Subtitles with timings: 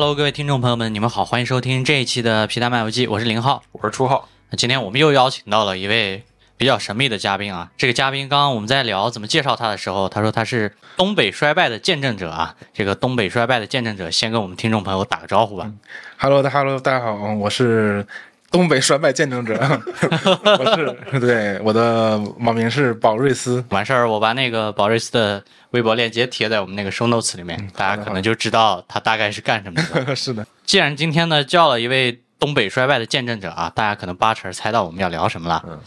[0.00, 3.64] Hello，各位听众朋友们，你们好，欢迎收听这一期的皮蛋漫游记，我是林浩。
[3.72, 4.28] 我是初浩。
[4.48, 6.22] 那今天我们又邀请到了一位
[6.56, 7.72] 比较神秘的嘉宾啊。
[7.76, 12.54] 这个嘉宾刚刚我们在聊怎么介绍他的时候，他说他是东北衰败的见证者啊。
[12.72, 15.68] 这个东北衰败的见证者，先跟我们听众朋友打个招呼吧。
[16.16, 18.06] Hello，大 Hello，大家好，我是
[18.50, 19.54] 东北衰败见证者，
[20.58, 30.16] 我是对我的网名是宝瑞斯，完事儿，我把那个宝瑞斯的微博链接贴在我们那个 show notes 里面，大家可能就知道他大概是干什么的。
[30.16, 35.62] 是的，既然今天呢叫了一位东北衰败的见证者啊，大家可能八成猜到我们要聊什么了。
[35.66, 35.78] 嗯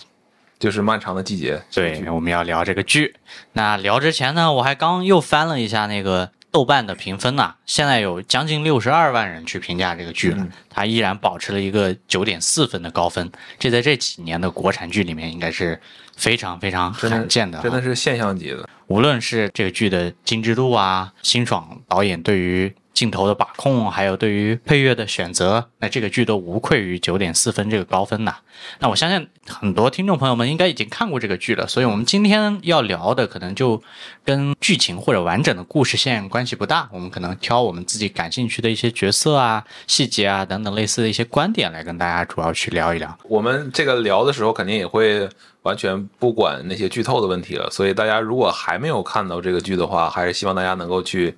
[0.59, 3.15] 就是漫长的季节，对，我们要聊这个剧。
[3.53, 15.79] 那聊之前呢，我还刚又翻了一下那个豆瓣的评分呐、现在有将近六十二万人去评价这个剧了，它依然保持了一个九点四分的高分，这在这几年的国产剧里面应该是
[16.17, 18.67] 非常非常罕见的啊，真的是现象级的。
[18.87, 28.35] 无论是这个剧的精致度啊，辛爽导演对于镜头的把控，还有对于配乐的选择，那这个剧都无愧于九点四分这个高分呐。
[28.77, 33.81] 那我相信很多听众朋友们应该已经看过这个剧了，所以我们今天要聊的可能就
[34.23, 43.17] 跟剧情或者完整的故事线关系不大，我们可能挑我们自己感兴趣的一些角色啊、细节啊等等类似的一些观点来跟大家主要去聊一聊。
[43.27, 45.27] 我们这个聊的时候，肯定也会
[45.63, 47.67] 完全不管那些剧透的问题了。
[47.71, 51.35] 所以大家如果还没有看到这个剧的话，还是希望大家能够去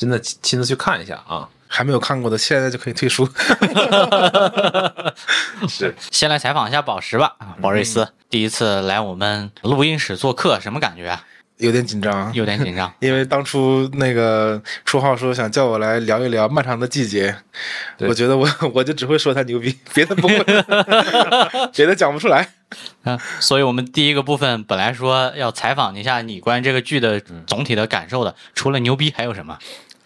[0.00, 1.46] 真的亲亲自去看一下啊。
[1.72, 3.24] 还没有看过的现在就可以退出，
[5.68, 11.24] 是，先来采访一下宝石吧，啊宝瑞斯、第一次来我们录音室做客，什么感觉啊？
[11.58, 12.92] 有点紧张，有点紧张。
[12.98, 17.36] 因为当初那个初号说想叫我来聊一聊漫长的季节，
[17.98, 20.42] 我觉得我我就只会说他牛逼，别的不会，
[21.72, 22.48] 别的讲不出来。
[23.04, 29.56] 啊，所以我们第一个部分本来说要采访一下你关于这个剧的总体的感受的，除了牛逼还有什么？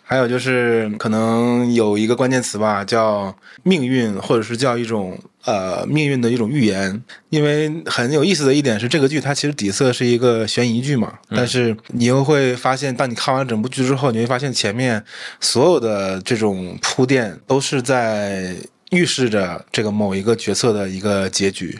[0.06, 7.02] 还有就是，可能有一个关键词吧，叫命运，或者是叫一种呃命运的一种预言。
[7.30, 15.02] 因为很有意思的一点是，这个剧它其实底色是一个悬疑剧嘛，但是你又会发现，当你看完整部剧之后，你会发现前面
[15.40, 18.54] 所有的这种铺垫都是在。
[18.94, 21.78] 预示着这个某一个角色的一个结局，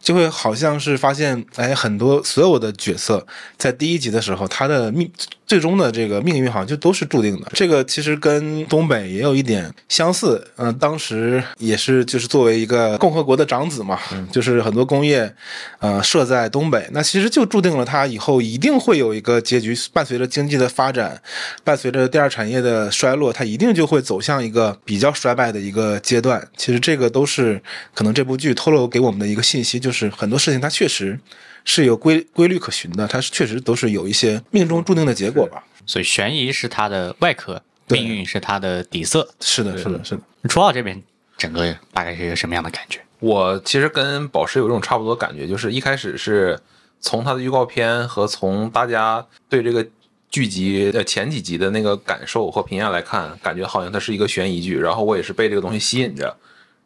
[0.00, 3.26] 就会好像是发现，哎，很多所有的角色
[3.58, 5.10] 在第一集的时候，他的命
[5.46, 7.50] 最终的这个命运好像就都是注定的。
[7.52, 13.98] 这个其实跟东北也有一点相似，嗯、当时也是就是作为一个共和国的长子嘛，
[14.30, 15.34] 就是很多工业，
[15.80, 21.20] 呃，设在东北，那其实就注定了他以后一定会有一个结局，伴随着经济的发展，
[21.62, 26.48] 伴随着第二产业的衰落，它一定就会走向一个比较衰败的一个阶段。
[26.56, 27.62] 其实这个都是
[27.94, 31.18] 可能这部剧透露给我们的一个信息，就是很多事情它确实
[31.64, 35.64] 是有规规律可循的，它是确实都是有一些命中注定的结果吧。
[35.86, 39.28] 所以悬疑是它的外壳，对命运是它的底色。
[39.40, 40.22] 是的，是的，是的。
[40.48, 41.02] 初二这边
[41.36, 43.00] 整个大概是一个什么样的感觉？
[43.18, 46.58] 我其实跟宝石有一种差不多感觉，就是一开始是
[47.00, 49.86] 从它的预告片和从大家对这个
[50.32, 56.36] 剧集呃前几集的那个感受和评价来看，感觉好像它是一个悬疑剧，然后我也是被这个东西吸引着，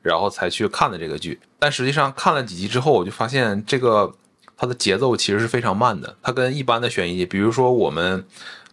[0.02, 1.40] 然后才去看的这个剧。
[1.58, 4.14] 但实际上看了几集之后，我就发现这个
[4.58, 8.26] 它的节奏其实是非常慢的，它跟一般的悬疑剧，比如说我们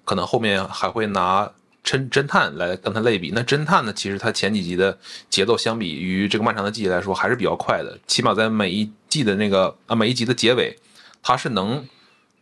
[0.03, 1.49] 可能后面还会拿。
[1.85, 3.91] 侦侦探来跟它类比，那侦探呢？
[3.91, 4.97] 其实它前几集的
[5.29, 10.79] 节奏相比于这个漫长的季节来说还是比较快的，起码在每一季的那个啊每一集的结尾，
[11.21, 11.85] 它是能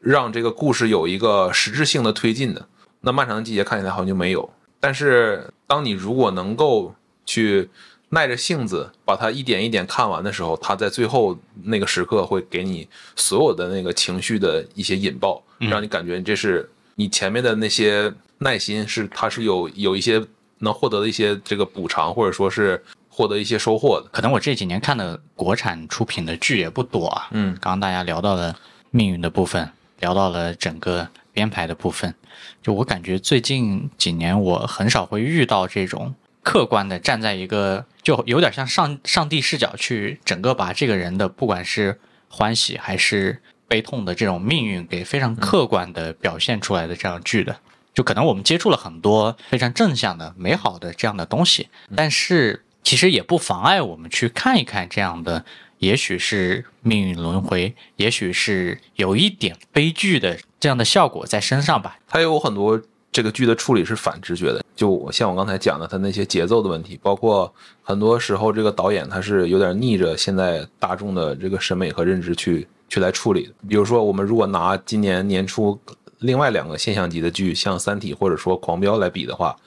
[0.02, 2.68] 让这个故事有一个实质性的推进的。
[3.02, 4.50] 那漫长的季节看起来好像就没有。
[4.80, 6.94] 但是当你如果能够
[7.26, 7.70] 去
[8.10, 20.22] 耐着性子把它一点一点看完的时候，它在最后那个时刻会给你所有的那个情绪的一些引爆，让你感觉这是你前面的那些耐心是它是有有一些
[20.60, 24.10] 能获得的一些这个补偿，或者说是获得一些收获的。
[24.12, 27.28] 可能我这几年看的国产出品的剧也不多啊。
[27.32, 28.54] 嗯，刚刚大家聊到的
[28.90, 29.72] 命运的部分，
[30.02, 32.14] 聊到了整个编排的部分，
[32.62, 36.14] 就我感觉最近几年我很少会遇到这种
[36.44, 47.56] 客观的站在一个就有点像上上帝视角去整个把这个人的不管是欢喜还是悲痛的这种命运给非常客观的表现出来的这样剧的。
[47.94, 55.44] 就可能我们接触了很多非常正向的、美好的这样的东西，但是其实也不妨碍我们去看一看这样的，
[55.82, 61.98] 也许是命运轮回，也许是有一点悲剧的这样的效果在身上吧。
[62.08, 62.80] 它有很多
[63.12, 67.52] 这个剧的处理是反直觉的，就像我刚才讲的，它那些节奏的问题，包括
[67.82, 73.54] 很多时候这个导演他是有点逆着现在大众的这个审美和认知去去来处理的。
[73.68, 75.80] 比如说，我们如果拿今年年初
[76.20, 79.58] 另外两个现象级的剧，像《三体》或者说《狂飙》来比的话，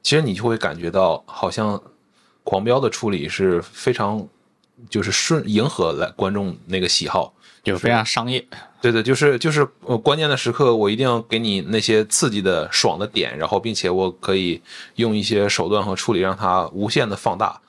[0.00, 1.82] 其实你就会感觉到，好像
[2.44, 4.24] 狂飙的处理是非常
[4.88, 7.32] 就是顺迎合来观众那个喜好。
[7.64, 8.46] 就非常商业，
[8.80, 14.62] 对的，就是就是呃关键的时刻，我一定要给你那些刺激的、爽的点，然后并且我可以
[14.94, 17.60] 用一些手段和处理让它无限的放大。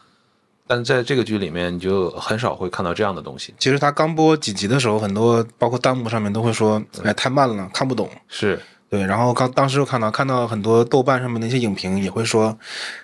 [0.68, 3.56] 但在这个剧里面，你就很少会看到这样的东西。
[3.58, 8.08] 其实他刚播几集的时候，很多包括弹幕上面都会说，哎，太慢了，看不懂。
[8.28, 12.58] 是对，然后刚当时又看到看到很多豆瓣上面的一些影评也会说，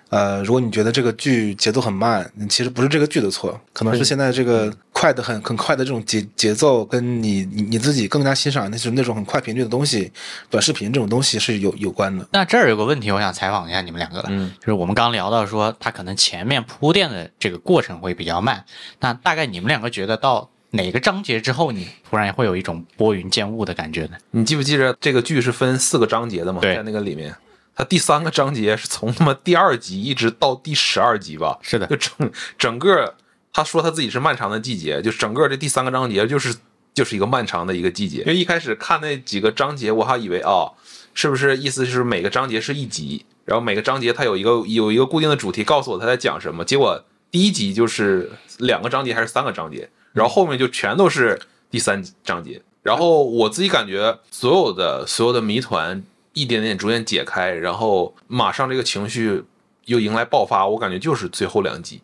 [0.09, 10.09] 呃，如果你觉得这个剧节奏很慢，其实不是这个剧的错，可能是现在这个快的很很快的这种节节奏，跟你你你自己更加欣赏那是那种很快频率的东西，
[10.49, 12.25] 短视频这种东西是有有关的。
[12.31, 18.63] 那这儿有个问题，我想采访一下你们两个了，嗯，就是我们刚聊到说，他可能前面铺垫的这个过程会比较慢，
[19.01, 24.17] 那大概你们两个觉得到哪个章节之后，你突然会有一种拨云见雾的感觉呢？
[24.31, 26.59] 你记不记着这个剧是分四个章节的吗？
[26.61, 27.35] 对在那个里面，
[27.75, 31.59] 它第三个章节是从他妈第二集一直到第十二集吧？
[31.61, 33.13] 是的就整整个
[33.53, 36.55] 他说他自己是漫长的季节，就整个这第三个章节就是
[36.91, 38.21] 就是一个漫长的一个季节。
[38.21, 40.65] 因为一开始看那几个章节，我还以为啊、
[41.13, 46.65] 是不是意思是每个章节是一集，然后每个章节它有一个有一个固定的主题，告诉我他在讲什么。
[46.65, 51.39] 结果第一集就是两个章节还是三个章节，然后后面就全都是
[51.69, 52.61] 第三章节。
[52.81, 59.43] 然后我自己感觉所有的所有的谜团一点点逐渐解开，然后马上这个情绪
[59.85, 62.01] 又迎来爆发，我感觉就是最后两集，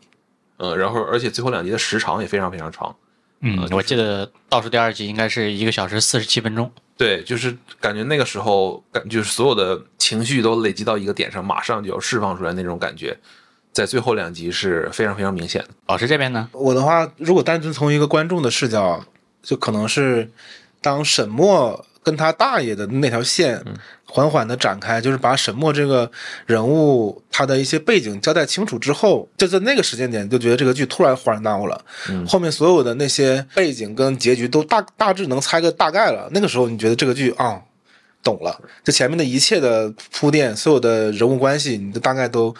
[0.57, 2.95] 嗯，然后而且最后两集的时长也非常非常长，
[3.41, 6.71] 嗯，我记得倒数第二集应该是一个小时四十七分钟。
[6.97, 13.17] 对，就是感觉那个时候感就是所有的情绪都累积到一个点上，马上就要释放出来那种感觉，
[13.79, 15.69] 在最后两集是非常非常明显的。
[15.87, 16.49] 老师这边呢？
[16.51, 19.01] 我的话，如果单纯从一个观众的视角，
[19.41, 20.29] 就可能是
[20.81, 23.63] 当沈墨跟他大爷的那条线
[24.03, 26.11] 缓缓的展开，就是把沈墨这个
[26.45, 31.81] 人物他的一些背景交代清楚之后，就在那个时间点就觉得这个剧突然恍然大悟了。
[32.27, 36.27] 后面所有的那些背景跟结局都大大致能猜个大概了。
[36.33, 37.61] 那个时候你觉得这个剧啊、
[38.21, 42.53] 懂了，这前面的一切的铺垫，所有的人物关系，你都大概都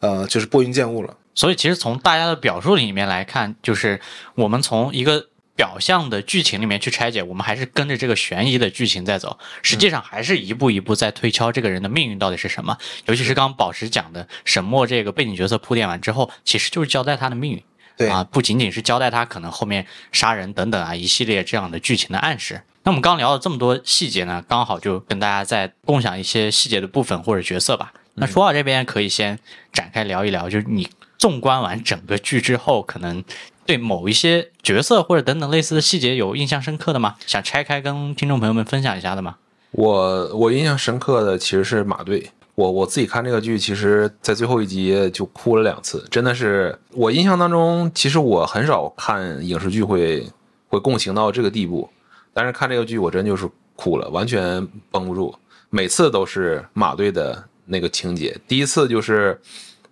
[0.00, 1.16] 呃就是拨云见雾了。
[1.34, 4.00] 所以其实从大家的表述里面来看，就是
[4.34, 12.76] 我们从一个表象的剧情里面去拆解，我们还是跟着这个悬疑的剧情在走，实际上还是一步一步在推敲这个人的命运到底是什么。
[13.06, 17.62] 尤其是刚刚宝石讲的沈墨这个背景角色铺垫完之后，其实就是交代他的命运。
[17.96, 22.62] 对啊，不仅仅是交代他可能后面杀人等等啊一系列这样的剧情的暗示。
[22.84, 27.92] 那我们刚聊了这么多细节呢，刚好就跟大家再共享一些细节的部分或者角色吧。
[28.20, 29.38] 那说到这边，可以先
[29.72, 30.88] 展开聊一聊，就是你
[31.18, 33.22] 纵观完整个剧之后，可能
[33.66, 37.16] 对某一些角色或者等等类似的细节有印象深刻的吗？
[37.26, 39.36] 想拆开跟听众朋友们分享一下的吗？
[39.72, 42.30] 我我印象深刻的其实是马队。
[42.54, 50.26] 我我自己看这个剧，其实在最后一集就哭了两次，真的是我印象当中，其实我很少看影视剧会
[50.66, 51.88] 会共情到这个地步，
[52.34, 55.32] 但是看这个剧我真就是哭了，完全绷不住，
[55.70, 58.36] 每次都是马队的那个情节。
[58.48, 59.40] 第一次就是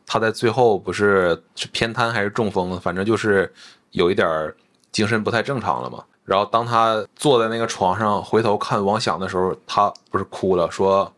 [0.05, 3.53] 他在最后不是是偏瘫还是中风，反正就是
[3.91, 4.53] 有一点
[4.91, 6.03] 精神不太正常了嘛。
[6.25, 11.15] 然后当他坐在那个床上回头看王响的时候，他不是哭了，说：“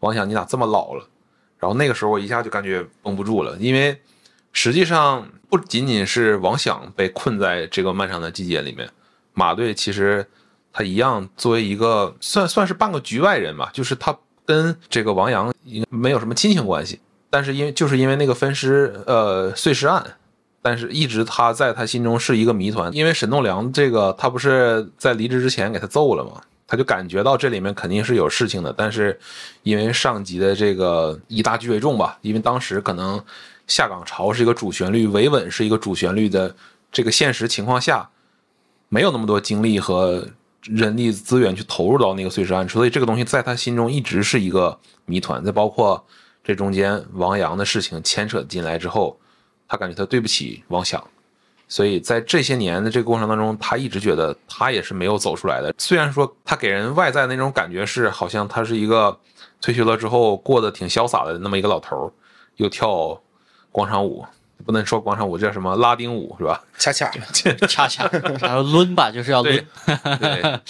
[0.00, 1.06] 王响，你咋这么老了？”
[1.60, 4.00] 然后那个时候我一下就感觉绷不住了，因为
[4.52, 8.88] 实际上不仅仅是王响被困在这个漫长的季节里面，
[9.32, 10.26] 马队其实
[10.72, 14.16] 他一样作为一个算算是半个局外人吧，就是他
[14.48, 15.54] 跟这个王阳
[15.90, 20.02] 没有什么亲情关系，但是因为就是因为那个分尸呃碎尸案。
[20.60, 26.32] 但是，一直他在他心中是一个谜团，因为沈栋梁这个他不是在离职之前给他揍了吗？
[26.66, 29.18] 他就感觉到这里面肯定是有事情的，但是
[29.62, 33.22] 因为上级的这个以大局为重吧，因为当时可能
[33.68, 36.54] 下岗潮是一个主旋律，维稳是一个主旋律的
[36.90, 38.10] 这个现实情况下，
[38.88, 40.26] 没有那么多精力和
[40.68, 45.44] 人力资源去投入到那个碎尸案，所以这个东西在他心中一直是一个谜团。
[45.44, 46.04] 再包括
[46.44, 49.18] 这中间王阳的事情牵扯进来之后，
[49.66, 51.02] 他感觉他对不起王响。
[51.70, 55.74] 所以在这些年的这个过程当中，他一直觉得他也是没有走出来的。
[55.76, 59.18] 虽然说他给人外在那种感觉是好像他是一个
[59.60, 62.10] 退休了之后过得挺潇洒的那么一个老头，
[62.56, 63.20] 又跳
[63.70, 64.24] 广场舞，
[64.64, 66.62] 不能说广场舞，叫什么拉丁舞是吧？
[66.78, 67.10] 恰恰
[67.66, 68.08] 恰恰，
[68.40, 69.64] 然后抡吧，就是要抡。
[70.20, 70.60] 对，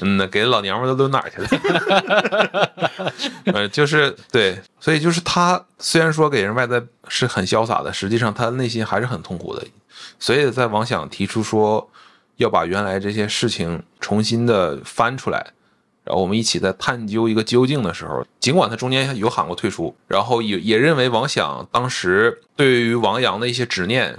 [0.00, 3.12] 嗯，给老娘们都抡哪儿去了？
[3.52, 9.64] 呃，就是对，所以就是他虽然说给人外在是很潇洒的，实际上他内心还是很痛苦的。
[10.18, 11.90] 所以在王想提出说
[12.36, 15.46] 要把原来这些事情重新的翻出来，
[16.04, 24.18] 然后我们一起在探究一个究竟的时候，尽管他中间有喊过退出，然后也也认为王想当时对于王阳的一些执念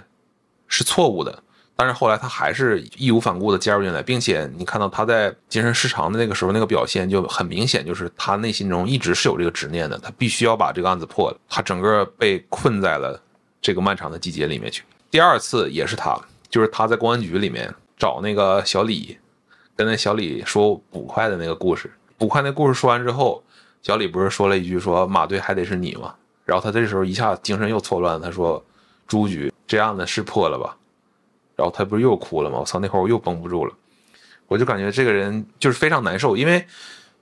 [0.67, 1.43] 是错误的，
[1.75, 13.21] 但是后来他还是义无反顾的加入进来，并且你看到他在精神失常的那个时候那个表现就很明显，就是他内心中一直是有这个执念的，他必须要把这个案子破了，他整个被困在了
[13.61, 14.83] 这个漫长的季节里面去。
[15.11, 16.17] 第二次也是他，
[16.49, 19.17] 就是他在公安局里面找那个小李。
[19.75, 23.43] 跟那小李说捕快的那个故事，捕快那故事说完之后，
[23.81, 26.13] 小李不是说了一句说马队还得是你吗？
[26.45, 28.63] 然后他这时候一下精神又错乱，他说
[29.07, 30.77] 朱局这案子是破了吧？
[31.55, 32.59] 然后他不是又哭了吗？
[32.59, 33.73] 我操，那会儿我又绷不住了，
[34.47, 36.65] 我就感觉这个人就是非常难受，因为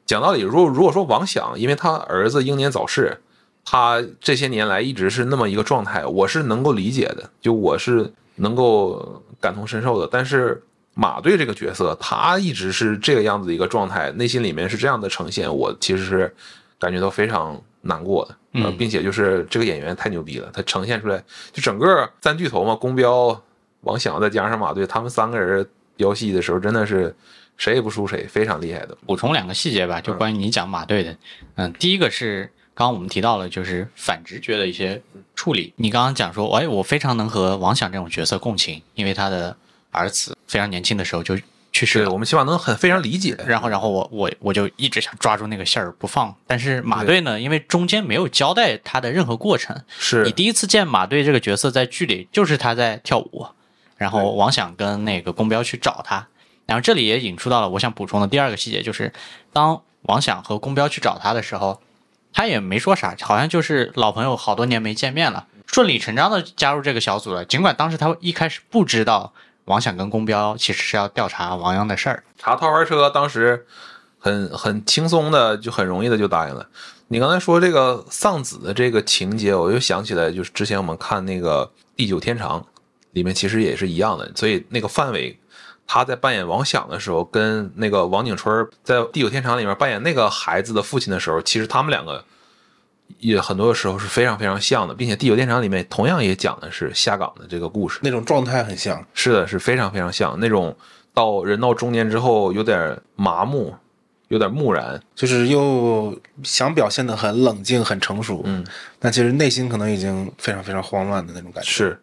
[0.05, 3.21] 讲道理，如果如果说王想，因为他儿子英年早逝，
[3.63, 10.61] 他这些年来一直是那么一个状态，我是能够理解的，就我是能够感同身受的，但是。
[10.93, 16.35] 马队这个角色，他一直是这个样子的一个状态，内心里面是这样的呈现，我其实是
[16.77, 23.41] 感觉到非常难过的，嗯，并且就是这个演员太牛逼了，他呈现出来就整个三巨头嘛，宫彪、
[23.81, 27.15] 王响再加上马队，他们三个人飙戏的时候，真的是
[27.55, 28.97] 谁也不输谁，非常厉害的。
[29.07, 31.17] 补充两个细节吧，就关于你讲马队的，
[31.55, 35.01] 嗯，第一个是刚刚我们提到了，就是反直觉的一些
[35.35, 35.71] 处理。
[35.77, 39.55] 你刚刚讲说，哎，我非常能和王响这种角色共情，因为他的。
[39.91, 41.37] 儿子非常年轻的时候就
[41.73, 43.37] 去世了，我们希望能很非常理解。
[43.47, 46.35] 然后，然后我我我就一直想抓住那个线儿不放。
[46.45, 53.47] 但是马队呢，因为中间没有交代他的任何过程，是你第一次见马队这个角色在剧里就是他在跳舞，
[53.95, 56.27] 然后王想跟那个宫彪去找他。
[56.65, 59.13] 然后这里也引出到了我想补充的第二个细节，就是
[59.53, 61.81] 当王想和宫彪去找他的时候，
[62.33, 67.45] 他也没说啥，好像就是老朋友，好多年没见面了，顺理成章的加入这个小组了。
[67.45, 69.31] 尽管当时他一开始不知道。
[69.71, 73.65] 王想跟公标其实是要调查王阳的事儿，查套牌车，当时
[74.19, 76.67] 很很轻松的，就很容易的就答应了。
[77.07, 82.59] 你刚才说这个丧子的这个情节，我又想起来，就是之前我们看那个《地久天长》
[83.11, 84.29] 里面，其实也是一样的。
[84.35, 85.39] 所以那个范伟
[85.87, 92.23] 他在扮演王想的时候，跟那个王景春在《地久天长》里面扮演那个孩子的父亲的时候，其实他们两个。
[93.19, 99.05] 也很多的时候是非常非常像的，并且《地久天长》里面同样也讲的是下岗的这个故事，那种状态很像。
[99.13, 100.75] 是的，是非常非常像那种
[101.13, 103.73] 到人到中年之后有点麻木，
[104.29, 108.65] 有点木然，就是又想表现的很冷静、很成熟，嗯，
[108.99, 111.69] 但其实内心可能已经非常非常慌乱的那种感觉。
[111.69, 111.99] 是。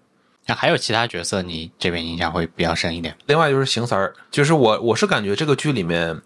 [0.50, 3.14] 那还有其他角色，你这边印象会比较深一点？
[3.26, 6.18] 另外就是邢三儿，就是我我是感觉这个剧里面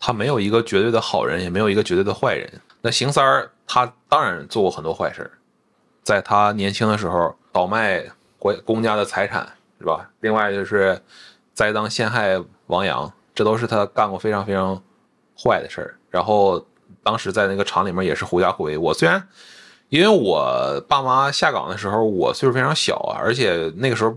[0.00, 2.50] 他没有一个绝对的好人，也没有一个绝对的坏人。
[2.84, 3.50] 那邢三儿。
[3.66, 5.28] 他当然做过很多坏事
[6.02, 8.04] 在他年轻的时候倒卖
[8.38, 9.48] 国公家的财产，
[9.80, 10.06] 是吧？
[10.20, 11.00] 另外就是
[11.54, 14.80] 栽赃陷害王阳，这都是他干过非常非常
[15.34, 15.94] 坏的事儿。
[16.10, 16.62] 然后
[17.02, 18.76] 当时在那个厂里面也是狐假虎威。
[18.76, 19.26] 我虽然
[19.88, 24.14] 因为我爸妈下岗的时候我岁数非常小啊，而且那个时候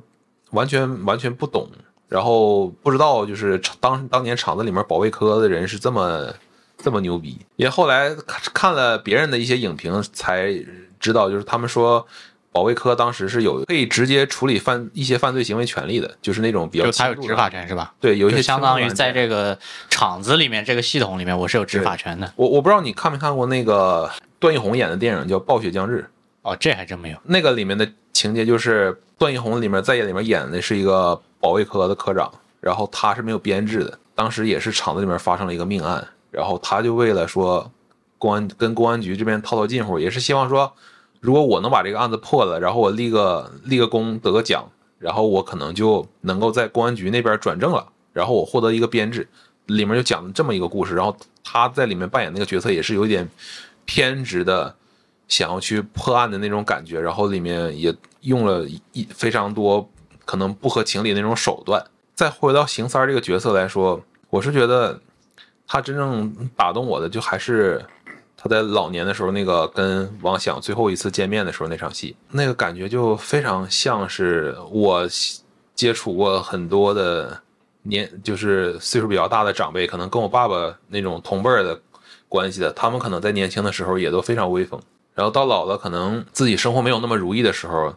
[0.52, 1.70] 完全完全不懂，
[2.10, 6.34] 然后不知道就是当当年厂子里面保卫科的人是这么。
[6.78, 8.16] 这么牛逼，也后来
[8.54, 10.54] 看了别人的一些影评才
[11.00, 12.06] 知道，就是他们说
[12.52, 17.94] 保卫科当时是有可以直接处理犯一些犯罪行为权利的，就是那种比较就他有执法权是吧？
[18.00, 19.58] 对，有一些相当于在这个
[19.90, 22.32] 厂子里面这个系统里面，我是有执法权的。
[22.36, 26.02] 我我不知道你看没看过那个段奕宏演的电影叫《暴雪将至》
[26.44, 27.18] 哦，这还真没有。
[27.24, 32.32] 那个里面的情节就是段奕宏里面在里面演的是一个保卫科的科长，
[32.62, 36.08] 然后他是没有编制的，当时也是厂子里面发生了一个命案。
[36.30, 37.72] 然后他就为了说，
[38.18, 40.74] 公安跟公安局这边套套近乎，也是希望说，
[41.20, 44.70] 如果我能把这个案子破了，然后我立个立个功得个奖，
[45.00, 49.28] 然后我可能就能够在公安局那边转正了，然后我获得一个编制。
[49.68, 53.28] 里面就讲了这么一个故事，然后他在里面扮演那个角色也是有点
[53.86, 54.74] 偏执的，
[55.28, 59.90] 想要去破案的那种感觉，然后里面也用了一非常多
[60.24, 61.86] 可能不合情理那种手段。
[62.16, 65.02] 再回到邢三这个角色来说，我是觉得。
[65.68, 67.86] 他真正打动我的，就还是
[68.38, 75.06] 他在老年的时候那个跟王响最后一次见面的时候那场戏，那个感觉就非常像是我
[75.76, 77.42] 接触过很多的
[77.84, 81.80] 年，就是岁数比较大的长辈，可能跟我爸爸那种同辈的
[82.30, 84.82] 关系的，他们可能在年轻的时候也都非常威风，
[85.14, 87.94] 然后到老了，可能自己生活没有那么如意的时候，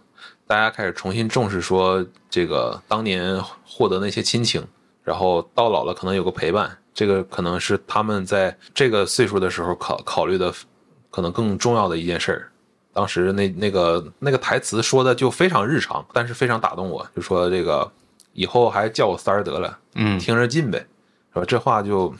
[0.46, 4.66] 大家开始重新重视说这个当年获得那些亲情，
[5.04, 6.76] 然后到老了可能有个陪伴。
[6.92, 10.52] 这个可能是他们在这个岁数的时候考考虑的，
[11.10, 12.50] 可能更重要的一件事儿。
[12.92, 17.90] 当时那那个那个台词说的就非常日常，但是非常打动我，就说这个
[18.32, 20.78] 以后还叫我三儿得了，嗯，听着近呗，
[21.32, 21.44] 是吧？
[21.46, 22.12] 这话就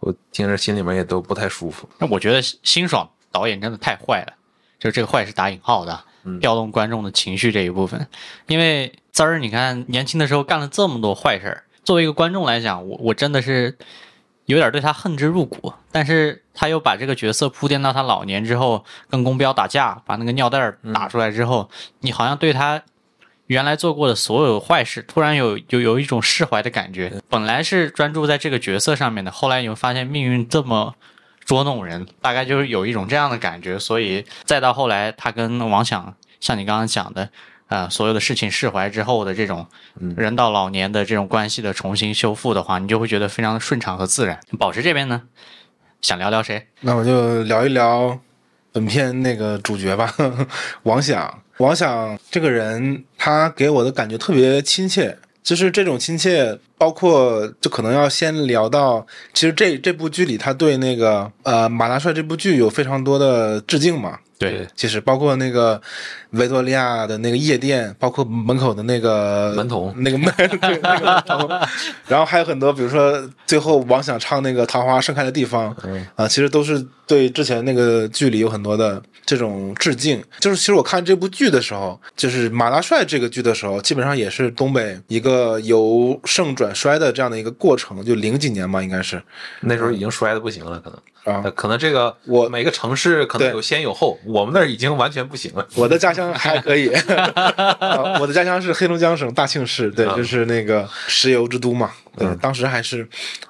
[0.00, 1.86] 我听着心里面也都不太舒服。
[1.98, 4.32] 那我觉得辛爽导演真的太坏了，
[4.78, 6.02] 就这个坏是打引号的，
[6.40, 8.08] 调动观众的情绪这一部分。
[8.46, 13.78] 因为三儿，你看年轻的时候干了这么多坏事儿，作为一个观众来讲，我我真的是
[14.44, 15.72] 有点对他恨之入骨。
[15.90, 22.82] 但是他又把这个角色铺垫到他老年之后，跟公标打架，把那个尿袋儿打出来之后，你好像对他。
[23.48, 27.22] 原来做过的所有坏事，突然有有有一种释怀的感觉。
[27.28, 30.96] 本来是专注在这个角色上面的，后来你会发现命运这么
[31.44, 33.78] 捉弄人，大概就是有一种这样的感觉。
[33.78, 37.30] 所以再到后来，他跟王想，像你刚刚讲的，
[37.68, 39.66] 呃，所有的事情释怀之后的这种
[40.16, 44.38] 人到老年的这种关系的重新修复的话，你就会觉得非常的顺畅和自然。
[44.58, 45.22] 宝石这边呢，
[46.00, 46.66] 想聊聊谁？
[46.80, 48.18] 那我就聊一聊
[48.72, 50.14] 本片那个主角吧，
[50.84, 51.42] 王想。
[51.58, 64.18] 王想这个人，他给我的感觉特别亲切，就是这种亲切，包括就可能要先聊到，其实这这部剧里，他对那个呃马大帅这部剧有非常多的致敬嘛。
[64.38, 65.80] 对，其实包括那个
[66.30, 71.48] 维多利亚的那个夜店，包括门口的那个门童，那个门， 对那个门童，
[72.06, 80.22] 然后还有很多，比如说最后王想唱那个《桃花盛开的地方》，嗯啊，其实都是对之前那个剧里有很多的这种致敬。
[80.40, 89.22] 就是其实我看这部剧的时候，就是马大帅这个剧的时候，基本上也是东北一个由盛转衰的这样的一个过程，就零几年嘛，应该是
[89.60, 90.98] 那时候已经衰的不行了，可能。
[91.26, 95.66] 啊，可能这个我每个城市可能有先有后，我们那儿已经完全不行了。
[95.74, 96.88] 我的家乡还可以，
[98.20, 101.92] 我的家乡是黑龙江省大庆市，对，就是那个石油之都嘛。
[102.18, 103.06] 对，当时还是，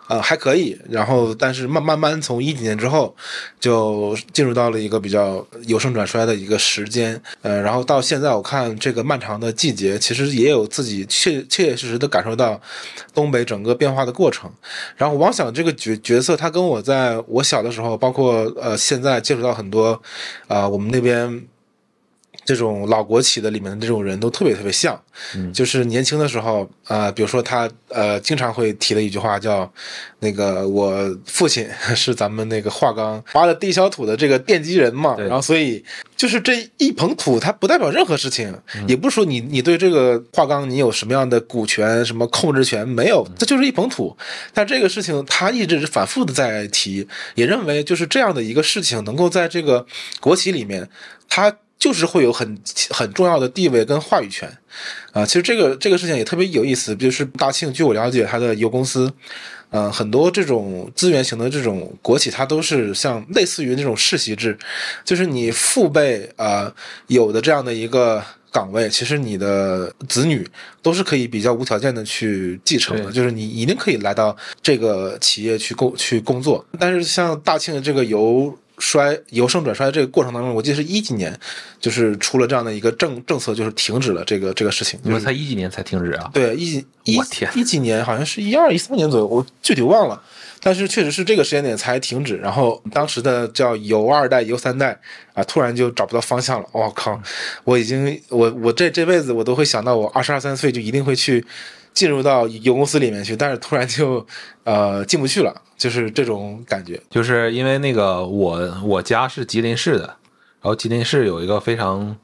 [0.09, 0.77] 呃，还可以。
[0.91, 3.15] 然后，但是慢慢慢从一几年之后，
[3.61, 7.23] 就进入到了一个比较由盛转衰的一个时间。
[7.43, 12.61] 呃，然后到现在，我看这个漫长的季节，其实也有自己切切切实实的感受到
[13.15, 14.51] 东北整个变化的过程。
[14.97, 20.03] 然后，王想这个角角色，他跟我在我小的时候，包括呃现在接触到很多，
[20.49, 21.47] 啊，我们那边。
[22.47, 24.99] 这种老国企的里面的这种人都特别特别像，
[25.53, 29.71] 就是年轻的时候啊，比如说他呃经常会提的一句话叫，
[30.21, 35.85] 那个我父亲 是咱们那个华钢挖的地小土的这个奠基人嘛，然后所以
[36.17, 38.57] 就是这一捧土，它不代表任何事情，
[38.87, 44.17] 也不是说你你对这个华钢你有什么样的股权什么控制权没有，这就是一捧土，
[44.55, 49.85] 但这个事情他一直是反复的在提，也认为就是这样的一个事情能够在这个
[50.21, 50.89] 国企里面，
[51.29, 51.53] 他。
[51.87, 52.59] 就是会有很
[52.91, 54.51] 很重要的地位跟话语权，
[55.13, 56.97] 啊，其实这个这个事情也特别有意思。
[56.97, 59.09] 就是大庆，据我了解，它的油公司，
[59.71, 64.59] 呃，很多这种资源型的这种国企，它都是像类似于那种世袭制，
[65.05, 66.75] 就是你父辈啊
[67.07, 68.21] 有的这样的一个
[68.51, 70.45] 岗位，其实你的子女
[70.83, 76.67] 都是可以比较无条件的去继承的，就是你一定可以来到这个企业去工去工作。
[76.81, 78.59] 但是像大庆的这个油。
[78.79, 81.39] 衰由盛转衰这个过程当中，我记得是一几年，
[81.81, 84.99] 就是出了这样的一个政政策，就是停止了这个这个事情。
[85.03, 86.31] 你们才一几年才停止啊？
[86.33, 86.85] 对，一
[87.17, 90.23] 我天，一几年好像是一二一三年左右，我具体忘了。
[90.61, 92.37] 但是确实是这个时间点才停止。
[92.39, 94.99] 然后当时的叫游二代、游三代
[95.33, 96.69] 啊，突然就找不到方向了。
[96.73, 97.21] 我靠，
[97.65, 101.45] 我已经我我这这辈子我都会想到，我二十二三岁就一定会去。
[101.97, 104.25] 进入到油公司里面去，但是突然就，
[104.65, 107.01] 呃，进不去了，就是这种感觉。
[107.09, 112.15] 就是因为那个我我家是吉林市的，然后吉林市有一个非常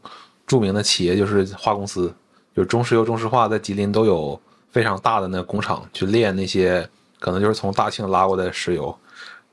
[0.47, 2.15] 著名的企业，就是化公司，
[2.55, 4.39] 就是中石油、中石化在吉林都有
[4.71, 6.87] 非常大的那工厂，去炼那些
[7.19, 8.95] 可能就是从大庆拉过的石油，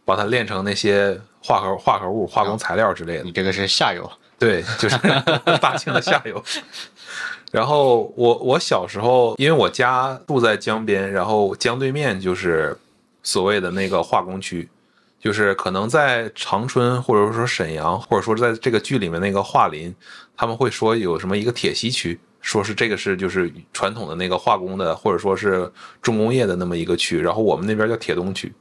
[0.04, 3.24] 把它炼成那些化合化合物、化工材料之类的。
[3.24, 4.98] 你这个是下游，对，就是
[5.62, 6.44] 大庆的下游。
[7.52, 12.78] 然后我我小时候，因为我家住在江边，然后江对面就是
[13.24, 14.70] 所谓的那个化工区，
[15.20, 19.94] 就是可能在长春或者说沈阳，或者说在这个剧里面那个桦林，
[20.38, 25.72] 他们会说有什么一个铁西区，说是这个是就是传统的那个化工的或者说是
[26.04, 28.54] 重工业的那么一个区，然后我们那边叫铁东区，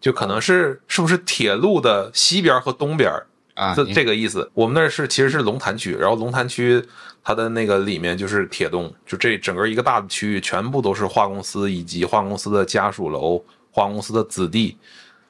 [0.00, 3.12] 就可能是是不是铁路的西边和东边
[3.54, 3.74] 啊？
[3.74, 4.50] 这这个意思。
[4.54, 6.82] 我们那是其实是龙潭区，然后龙潭区。
[7.24, 14.76] 它的那个里面就是铁东，就这整个一个大的区域，全部都是化公司以及化公司的家属楼、化公司的子弟。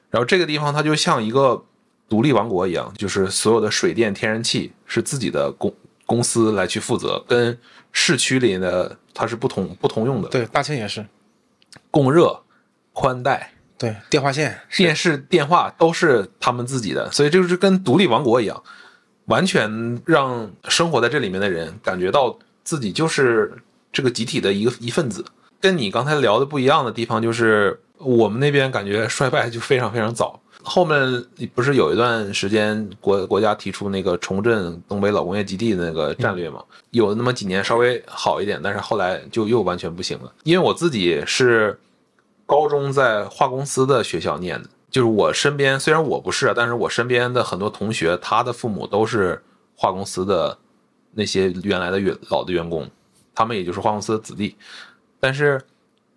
[0.09, 1.63] 然后这个地方它就像一个
[2.09, 5.71] 独立王国一样，就是所有的水电、天然气是自己的公
[6.07, 7.55] 公司来去负责，跟
[7.91, 10.27] 市区里的它是不同不通用的。
[10.29, 11.05] 对，大庆也是，
[11.91, 12.41] 供热、
[12.91, 18.63] 宽带，对，电话线、电视、电话都是他们自己的，所以就是跟独立王国一样。
[19.25, 23.53] 完全让生活在这里面的人感觉到自己就是
[23.91, 25.23] 这个集体的一个一份子。
[25.61, 30.37] 跟你刚才聊的不一样的地方就是，我们那边感觉衰败就非常非常早。
[30.61, 36.61] 后面不是有一段时间国国家提出那个重振东北老工业基地的那个战略嘛？
[36.91, 40.29] 有那么几年稍微好一点，但是后来就又完全不行了。
[40.43, 41.79] 因为我自己是
[42.45, 49.41] 高中在化公司的学校念的，就是我身边虽然我不是，但是我身边的很多同学，他的父母都是
[49.75, 50.57] 化公司的
[51.11, 52.89] 那些原来的员老的员工，
[53.33, 54.55] 他们也就是化公司的子弟，
[55.19, 55.61] 但是。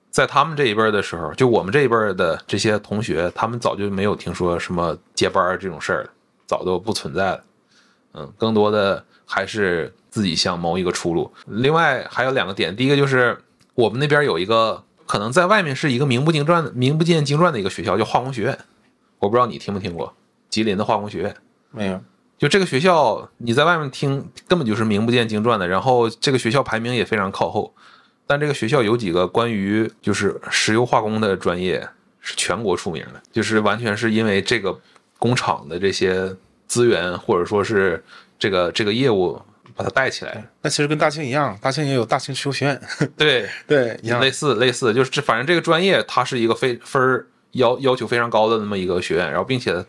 [0.09, 6.11] 在他们这一辈的时候，就我们这一辈的这些同学，他们早就没有听说什么接班这种事儿了，
[6.47, 7.45] 早都不存在了。
[8.15, 11.31] 嗯，更多的还是自己想谋一个出路。
[11.49, 13.37] 另外还有两个点，第一个就是
[13.75, 18.59] 我们那边有一个可能在外面是一个名不经传、名不见经传的一个学校，叫化工学院。
[19.19, 20.15] 我不知道你听没听过，
[20.51, 21.35] 吉林的化工学院
[21.71, 22.01] 没有。
[22.39, 27.73] 就这个学校，你在外面听根本就是名不见经传的，然后这个学校排名也非常靠后。
[28.27, 31.89] 但这个学校有几个关于就是石油化工的专业
[32.21, 34.79] 是全国出名的，就是完全是因为这个
[35.19, 38.05] 工厂的这些资源或者说是
[38.39, 39.41] 这个这个业务
[39.77, 40.43] 把它带起来。
[40.63, 42.81] 那其实跟大庆一样，大庆也有大庆石油学院。
[43.17, 49.85] 对对，一样类似类似，就是这反正这个专业它是一个非分儿要要求非常高的那么一个学院，然后并且。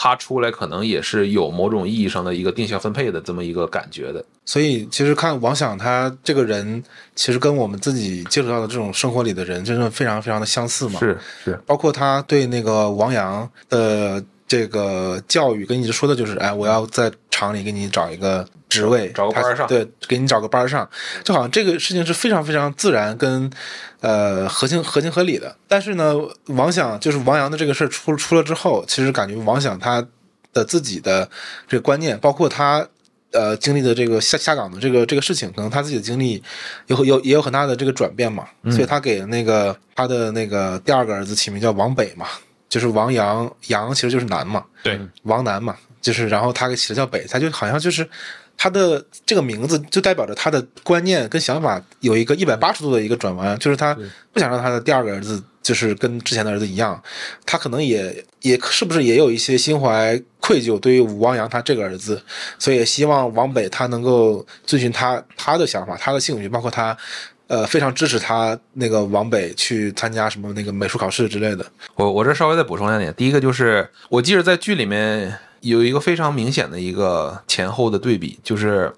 [0.00, 6.80] 他出来可能也是有某种意义上的一个定向分配的这么一个感觉的，所以其实看王想他这个人，
[7.16, 11.00] 其实跟我们自己接触到的这种生活里的人，真的非常非常的相似嘛。
[11.00, 18.44] 是是，包括他对那个王阳的这个教育，跟你说的就是，哎，我要在厂里给你找一个。
[18.68, 20.86] 职位找个班上，对，给你找个班上，
[21.24, 23.50] 就好像这个事情是非常非常自然跟，
[24.00, 25.56] 呃，合情合情合理的。
[25.66, 26.14] 但是呢，
[26.48, 30.06] 王想就是王阳的这个事儿出出了之后，其实感觉王想他
[30.52, 31.26] 的自己的
[31.66, 32.86] 这个观念，包括他
[33.32, 36.42] 呃经历的这个下下岗的这个这个事情，可能他自己的经历
[36.88, 38.44] 有有也有很大的这个转变嘛。
[38.70, 42.26] 所以他给那个他的那个第二个儿子起名叫王北嘛，
[42.68, 48.08] 就是王阳阳其实就是南嘛，对，王南嘛，就是然后他给起的叫北，他就好像就是。
[48.60, 53.96] 他的这个名字就代表着他的观念跟想法有一个一百八十度的一个转弯，就是他
[54.32, 57.00] 不想让他的第二个儿子就是跟之前的儿子一样，
[57.46, 62.20] 他可能也也是不是也有一些心怀愧疚对于武王阳他这个儿子，
[62.58, 66.98] 所以也希望王北他能够遵循他他的想法，他的兴趣，包括他
[67.48, 71.66] 呃非常支持他那个往北去参加什么那个美术考试之类的。
[71.96, 75.36] 我我这稍微再补充两点，第一个就是我记得在剧里面。
[75.60, 78.94] 有一个非常明显的一个前后的对比，就是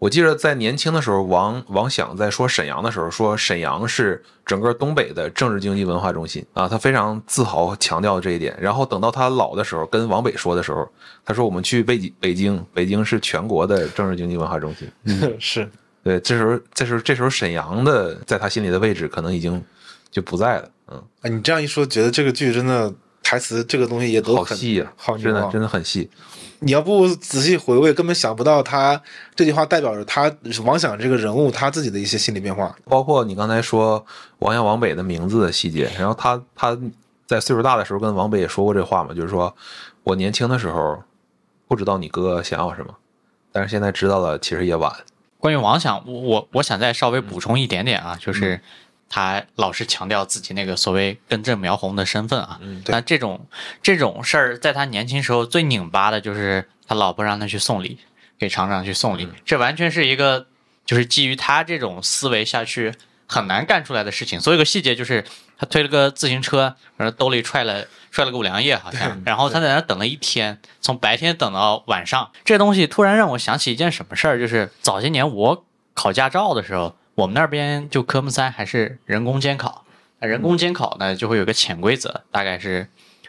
[0.00, 8.52] 我记得在年轻的时候，王王想在说沈阳的时候，说沈阳是整个东北的政治经济文化中心啊，他非常自豪强调这一点。
[8.60, 10.88] 然后等到他老的时候，跟王北说的时候，
[11.24, 14.90] 他说我们去北京，北京，北京是全国的政治经济文化中心。
[15.38, 15.70] 是
[16.02, 19.62] 对，这时候这时候这时候沈阳的在他心里的位置可能已经
[20.10, 20.68] 就不在了。
[20.88, 22.92] 嗯，啊，你这样一说，觉得这个剧真的。
[23.24, 26.10] 台词这个东西也都好细呀，好真的真的很细。
[26.58, 29.00] 你要不仔细回味，根本想不到他
[29.34, 30.30] 这句话代表着他
[30.64, 32.76] 王想这个人物他自己的一些心理变化。
[32.84, 34.04] 包括你刚才说
[34.40, 36.76] 王阳王北的名字的细节，然后他他
[37.26, 39.54] 在岁数大的时候跟王北也说过这话嘛，就是说
[40.02, 41.02] 我年轻的时候
[41.68, 42.92] 不知道你哥想要什么，
[43.52, 44.92] 但是现在知道了，其实也晚。
[45.42, 48.60] 关于王想，我我我想再稍微补充一点点啊，就是。
[49.14, 53.46] 他老是强调自己那个所谓根正苗红的身份啊，那这种
[53.82, 57.98] 这种事儿，在他年轻时候最拧巴的就是他老婆让他去送礼，
[58.38, 60.46] 给厂长去送礼，这完全是一个
[60.86, 62.94] 就是基于他这种思维下去
[63.26, 64.40] 很难干出来的事情。
[64.40, 65.22] 所有个细节就是
[65.62, 72.32] 他推了个自行车，然后兜里揣了揣了个五粮液好像，然后他在那等了一天，从白天等到晚上。
[72.44, 76.96] 这东西突然让我想起一件什么事儿，就是早些年我考驾照的时候。
[77.14, 79.84] 我们那边就科目三还是人工监考，
[80.20, 82.88] 那人工监考呢就会有个潜规则，大概是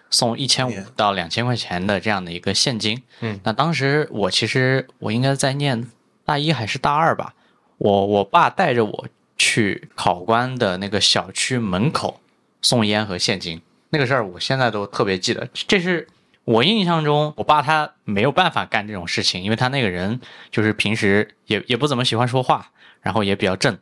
[0.10, 3.04] 送一千五到两千块钱的这样的一个现金。
[3.20, 5.92] 嗯，那当时我其实我应该在念
[6.24, 7.34] 大一还是大二吧，
[7.78, 12.22] 我我爸带着我去考官的那个小区门口
[12.64, 15.48] 送烟和现金，那个事儿我现在都特别记得。
[15.54, 16.08] 这是
[16.46, 22.72] 我印象中，我爸他没有办法干这种事情，因为他那个人就是平时也也不怎么喜欢说话。
[23.04, 23.78] 然后也比较正，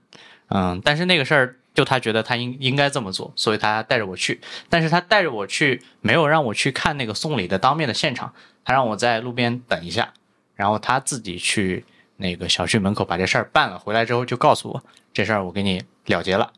[0.48, 4.42] 嗯，但是那个事儿就他觉得他应应该这么做，所以他带着我去。
[4.68, 8.34] 但是他带着我去，没有让我去看那个送礼的当面的现场，
[8.66, 10.12] 他让我在路边等一下，
[10.56, 11.86] 然后他自己去
[12.18, 13.78] 那个小区门口把这事儿办了。
[13.78, 16.52] 回来之后就告诉我，这事儿我给你了结了，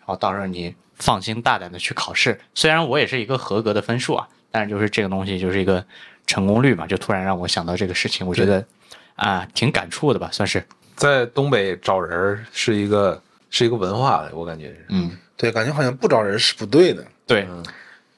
[0.00, 2.38] 然后到时候你放心大胆的去考试。
[2.54, 5.84] 虽然我也是一个合格的分数啊，但是就是这个东西就是一个
[6.26, 8.64] 成功率嘛，就突然让我想到这个事情，我觉得
[9.16, 10.64] 啊挺感触的吧，算是。
[10.94, 17.02] 在东北找人是一个是一个文化，我感觉是，嗯，对，感觉好像不找人是不对的。
[17.26, 17.48] 对，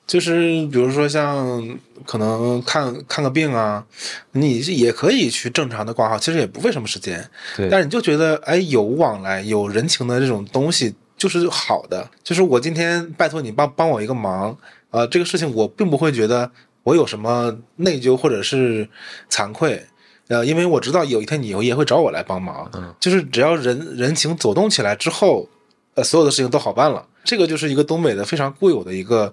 [0.04, 3.86] 就是比如说像可能看看个病啊，
[4.32, 7.24] 你也可以去正常的挂号，其实也不费什么时间。
[7.56, 10.92] 对但是你就觉得哎，有往来、有人情的这种东西
[11.22, 12.10] 就是好的。
[12.24, 14.58] 就是我今天拜托你帮帮我一个忙，
[14.90, 16.50] 呃，这个事情我并不会觉得
[16.82, 18.88] 我有什么内疚或者是
[19.30, 19.86] 惭愧。
[20.26, 25.48] 呃，因为我知道有一天你也会找我来帮忙，嗯就是只要人人情走动起来之后，
[25.94, 27.06] 呃，所有的事情都好办了。
[27.22, 29.32] 这个就是一个东北的非常固有的一个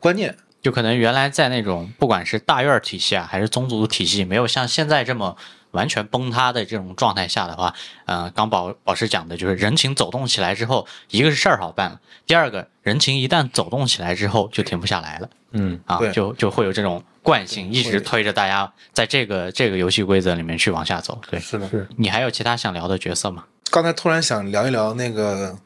[0.00, 0.34] 观念。
[0.62, 5.36] 就可能原来在那种不管是大院体系啊，还是宗族体系，没有像现在这么
[5.76, 7.72] 完全崩塌的这种状态下的话，
[8.06, 21.20] 呃，刚宝宝师讲的就是人情走动起来之后，一个是事儿好办了，第二个人情一旦走动起来之后就停不下来了嗯，啊对，就就会有这种惯性，一直推着大家在这个这个游戏规则里面去往下走。
[21.30, 23.44] 对，是的，是你还有其他想聊的角色吗？
[23.70, 25.56] 刚才突然想聊一聊那个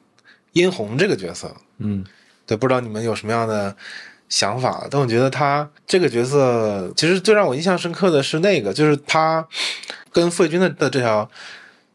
[0.53, 2.05] 殷红这个角色，嗯，
[2.47, 3.77] 对，不知道你们有什么样的
[4.29, 4.87] 想法？
[4.91, 9.47] 但我觉得他这个角色，其实最让我印象深刻的是那个，就是他
[10.13, 11.31] 跟傅卫军的的这条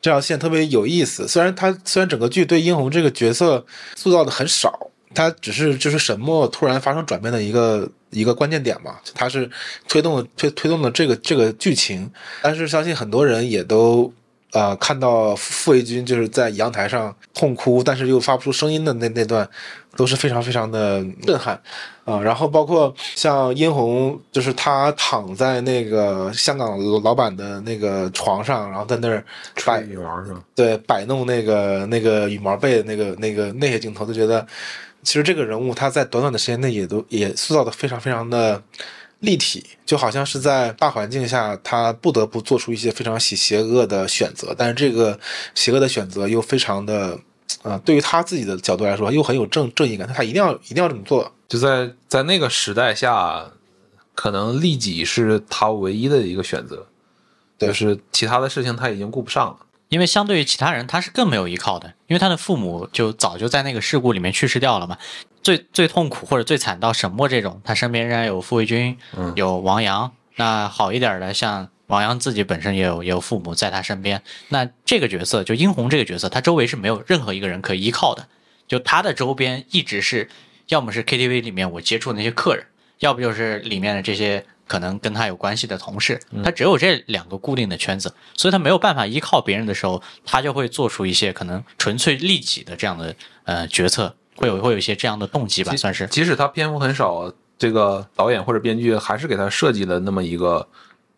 [0.01, 1.27] 这条线特别有意思。
[1.27, 9.49] 虽然他虽然整个剧对殷红这个角色塑造的很少，他只是就是沈墨突然发生转变的一个一个关键点嘛，他是
[9.87, 14.13] 推动了推推动了这个这个剧情，但是相信很多人也都。
[14.51, 19.49] 呃，看到傅卫军就是在阳台上痛哭，但是又发不出声音的那那段，
[19.95, 21.59] 都是非常非常的震撼
[22.03, 29.25] 啊、然后包括像殷红，就是他躺在那个香港老板的那个床上，然后在那儿
[29.65, 30.39] 摆羽毛是吧？
[30.53, 34.45] 对摆弄那个那个羽毛被的那个那个那些镜头，就觉得
[35.01, 38.61] 其实这个人物他在短短的时间内也都也塑造的非常非常的
[39.21, 45.19] 立体，就好像是在大环境下他不得不做出一些非常邪邪恶的选择，但是这个
[45.55, 47.17] 邪恶的选择又非常的。
[47.63, 51.31] 呃，对于他自己的角度来说，又很有正正义感，他一定要一定要这么做。
[51.47, 53.45] 就在在那个时代下，
[54.13, 56.87] 可能利己是他唯一的一个选择，
[57.57, 59.57] 就是其他的事情他已经顾不上了。
[59.89, 64.97] 因为相对于其他人，他是更没有依靠的，因为他的父母就早就在那个事故里面去世掉了嘛。
[65.43, 70.11] 最最痛苦或者最惨到沈墨这种，他身边仍然有傅卫军，嗯有王阳。
[70.37, 74.21] 那好一点的，像王阳自己本身也有也有父母在他身边。
[74.49, 78.27] 那这个角色就殷红这个角色，他周围是没有任何一个人可以依靠的，
[78.67, 80.29] 就他的周边一直是
[80.67, 82.65] 要么是 KTV 里面我接触的那些客人，
[82.99, 96.07] 要不就是里面的这些可能跟他有关系的同事，他只有这两个固定的圈子，所以他没有办法依靠别人的时候，他就会做出一些可能纯粹利己的这样的呃决策，会有会有一些这样的动机吧，算是。
[96.07, 100.67] 即使他篇幅很少，这个导演或者编剧还是给他设计了那么一个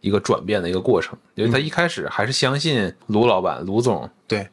[0.01, 4.47] 一个转变的一个过程，因为他一开始还是相信卢老板、卢总对，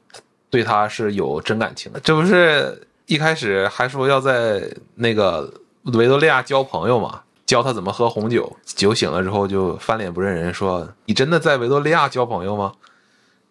[0.51, 2.01] 对他是有真感情的。
[2.01, 4.63] 这不是一开始还说要在
[4.95, 5.53] 那个
[5.93, 7.21] 维多利亚交朋友嘛？
[7.47, 12.73] 教他怎么喝红酒，酒醒了之后就翻脸不认人，说：“你真的在维多利亚交朋友吗？”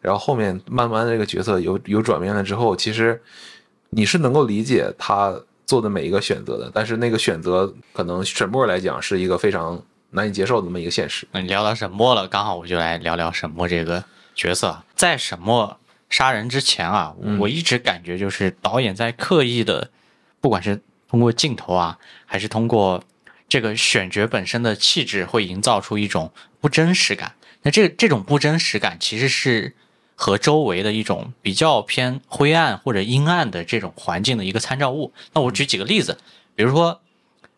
[0.02, 3.22] 然后后面慢慢这个角色有有转变了之后，其实
[3.92, 9.80] 你是能够理解他做的每一个选择的，但是那个选择可能沈默来讲是一个非常
[10.14, 11.28] 难以接受的这么一个现实。
[11.34, 14.86] 你，聊到沈墨了，刚好我就来聊聊沈墨这个角色啊。
[14.96, 19.90] 在沈墨杀人之前啊，我一直感觉就是导演在刻意的，
[20.40, 23.04] 不管是通过镜头啊，还是通过
[23.50, 27.34] 这个选角本身的气质，会营造出一种不真实感。
[27.64, 29.74] 那这这种不真实感其实是
[30.16, 35.14] 和周围的一种比较偏灰暗或者阴暗的这种环境的一个参照物。
[35.34, 36.18] 那我举几个例子，
[36.56, 37.02] 比如说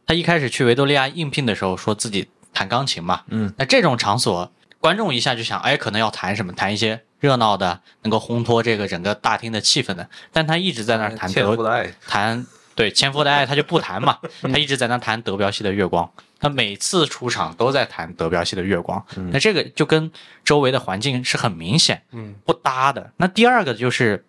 [0.06, 6.54] 他一开始去维多利亚应聘的时候，说自己弹钢琴嘛，嗯，那这种场所，观众一下就想，哎，可能要弹什么？
[6.54, 10.10] 弹一些热闹的，能够烘托这个整个大厅的气氛的。
[10.32, 16.10] 但他一直在那儿弹德欠夫的爱，弹对千夫的爱，他就不弹嘛，他一直在那弹德彪西的月光。
[16.38, 20.12] 他每次出场都在弹德彪西的月光，那这个就跟
[20.44, 23.12] 周围的环境是很明显嗯不搭的。
[23.18, 24.24] 那第二个就是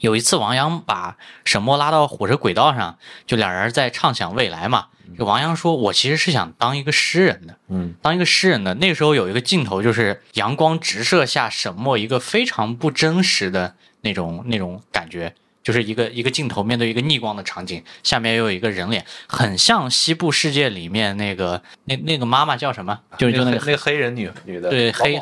[0.00, 4.88] 有一次王阳把沈墨拉到火车轨道上，就俩人在畅想未来嘛。
[5.18, 8.74] 就王阳说：“我其实是想当一个诗人的，嗯，当一个诗人的。
[8.74, 22.98] 那个时候有一个镜头，就是阳光直射下沈墨一个非常不真实的那种那种感觉，就是一个一个镜头面对一个逆光的场景，下面又有一个人脸，很像西部世界里面那个那那个妈妈叫什么？
[23.18, 25.20] 就就那个那个黑人女女的，对黑？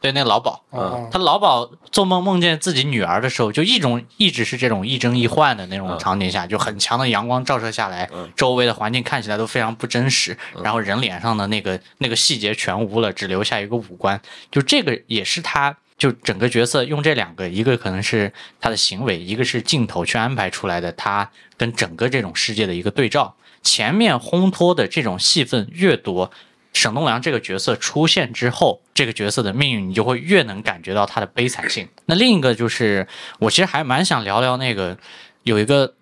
[0.00, 5.98] 对那个老鸨，嗯他老鸨做梦梦见自己女儿的时候，就一种一直是这种亦真亦幻的那种嗯。
[5.98, 8.30] 场景下，就很强的阳光照射下来，嗯。
[8.36, 14.20] 周围的环境看起来都非常不真实，然后人脸上的那个那个细节全无了，只留下一个五官，
[14.50, 23.34] 就这个也是他就整个角色用这两个，一个可能是他的行为，一个是镜头去安排出来的，他跟整个这种世界的一个对照。
[23.62, 26.30] 前面烘托的这种戏份越多，
[26.72, 31.88] 沈东良这个角色出现之后，这个角色的命运你就会越能感觉到他的悲惨性。
[32.04, 33.08] 那另一个就是，
[33.40, 34.98] 我其实还蛮想聊聊那个
[35.42, 35.94] 有一个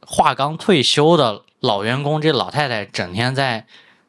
[0.00, 3.66] 话刚退休的老员工，这老太太整天在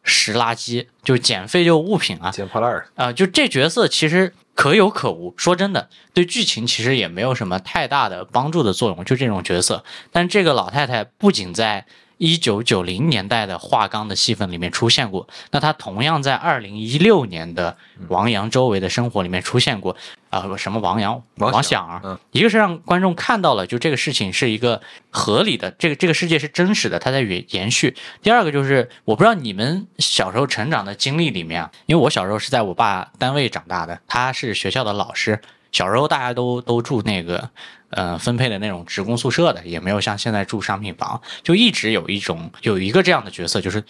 [0.07, 5.33] 拾垃圾，就捡废旧物品啊，捡破烂儿，啊、就这角色其实可有可无。
[5.37, 9.03] 说真的，对剧情其实也没有什么太大的帮助的作用。
[9.03, 11.85] 就这种角色，但这个老太太不仅在
[12.17, 19.95] 一九九零年代的画钢的戏份里面出现过，那她同样在二零一六年的王阳周围的生活里面出现过。
[20.29, 27.95] 啊、什么王阳、王王响，嗯一个是让观众看到了，就这个事情是一个合理的，这个这个世界是真实的，它在延延续。
[28.21, 35.39] 第二个就是，我不知道你们小时候成长的经历里面啊，因为我小时候是在我爸单位长大的，他是学校的老师。
[35.71, 37.49] 小时候大家都都住那个，
[37.89, 43.83] 呃，分配的那种职工宿舍的，也没有像现在住商品房，就一直有一种有一个这样的角色，就是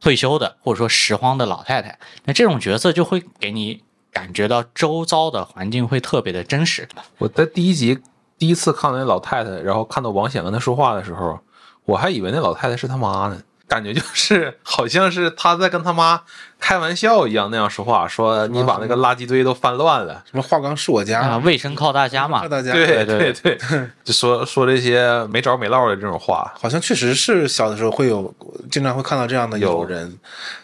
[0.00, 1.98] 退休的或者说拾荒的老太太。
[2.24, 3.82] 那这种角色就会给你
[4.14, 6.88] 感觉到周遭的环境会特别的真实。
[7.18, 7.98] 我在第一集
[8.38, 11.40] 第一次看到那老太太，然后看到王显跟她说话的时候，
[11.84, 16.20] 我还以为那老太太是他妈呢，感觉就是好像是他在跟他妈
[16.60, 20.22] 开玩笑一样那样说话，说你把那个垃圾堆都翻乱了。
[20.30, 22.48] 什么化钢是我家啊，家，卫生靠大家嘛靠。
[22.48, 22.72] 大家。
[22.72, 23.58] 对对对，
[24.04, 28.32] 就说说这些没着没落的这种话，好像确实是小的时候会有，
[28.70, 30.18] 经常会看到这样的有有人，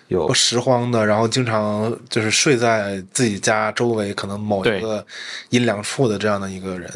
[0.08, 5.04] 有不拾荒的，然后经常就是睡在自己家周围可能某一个
[5.48, 6.90] 阴凉处的这样的一个人。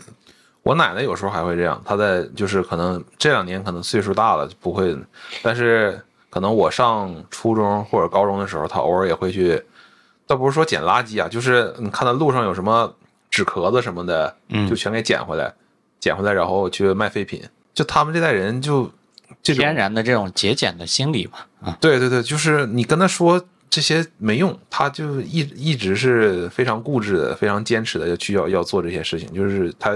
[0.65, 4.97] 我奶奶有时候还会这样，她在就是可能这两年可能岁数大了就不会，
[5.43, 6.01] 但是
[6.31, 9.63] 可能我上初中或者高中的时候，她偶尔也会去，
[10.27, 12.93] 倒不是说捡垃圾啊，就是你看到路上有什么
[13.31, 15.53] 纸壳子什么的，嗯就全给捡回来，
[16.01, 17.43] 捡回来然后去卖废品。
[17.75, 18.91] 就他们这代人就
[19.43, 29.93] 天然的这种节俭的心理嘛，啊，对对对，就是你跟他说这些没用，他就一一直是非常固执的、非常坚持的要去要要做这些事情，就是他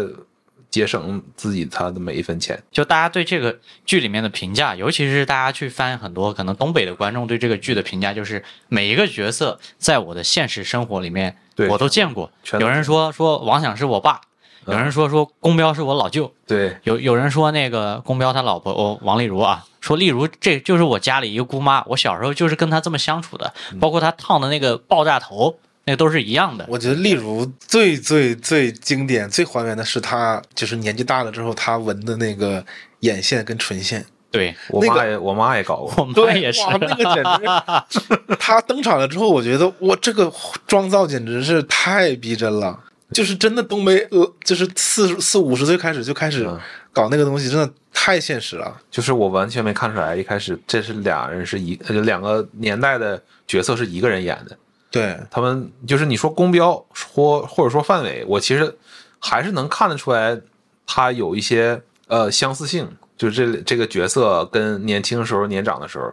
[0.71, 2.63] 节省自己他的每一分钱。
[2.71, 11.37] 就大家对这个剧里面的评价，尤其是大家去翻很多可能东北的观众对这个剧的评价，就是每一个角色在我的现实生活里面
[11.71, 12.31] 我都见过。
[12.61, 14.21] 有人说说王响是我爸，
[14.67, 16.77] 有人说说宫彪是我老舅，对。
[16.85, 26.65] 有有人说那个宫彪他老婆哦王丽茹啊，说丽茹这就是我家里一个姑妈，我小时候就是跟她这么相处的，包括她烫的那个爆炸头，那都是一样的。
[26.69, 32.65] 我觉得例如最最最经典、最还原的是他，就是年纪大了之后，他纹的那个
[33.01, 34.05] 眼线跟唇线。
[34.31, 40.31] 对那个我妈也、我妈也搞过， 我妈也是，哇，那个简直， 他登场了之后，我觉得我，这个
[40.67, 42.79] 妆造简直是太逼真了。
[43.11, 46.61] 就是真的东北，呃，就是四四五十岁开始就开始嗯
[46.93, 48.79] 搞那个东西，真的太现实了。
[48.91, 54.55] 就是我完全没看出来，一开始这是俩人是一呃两个年代的角色是一个人演的。
[54.91, 56.83] 对，他们就是你说公标
[57.15, 58.77] 或或者说范伟，我其实
[59.19, 60.41] 还是能看得出来，
[60.87, 66.11] 他有一些呃相似性，就是这这个角色跟年轻时候年长的时候，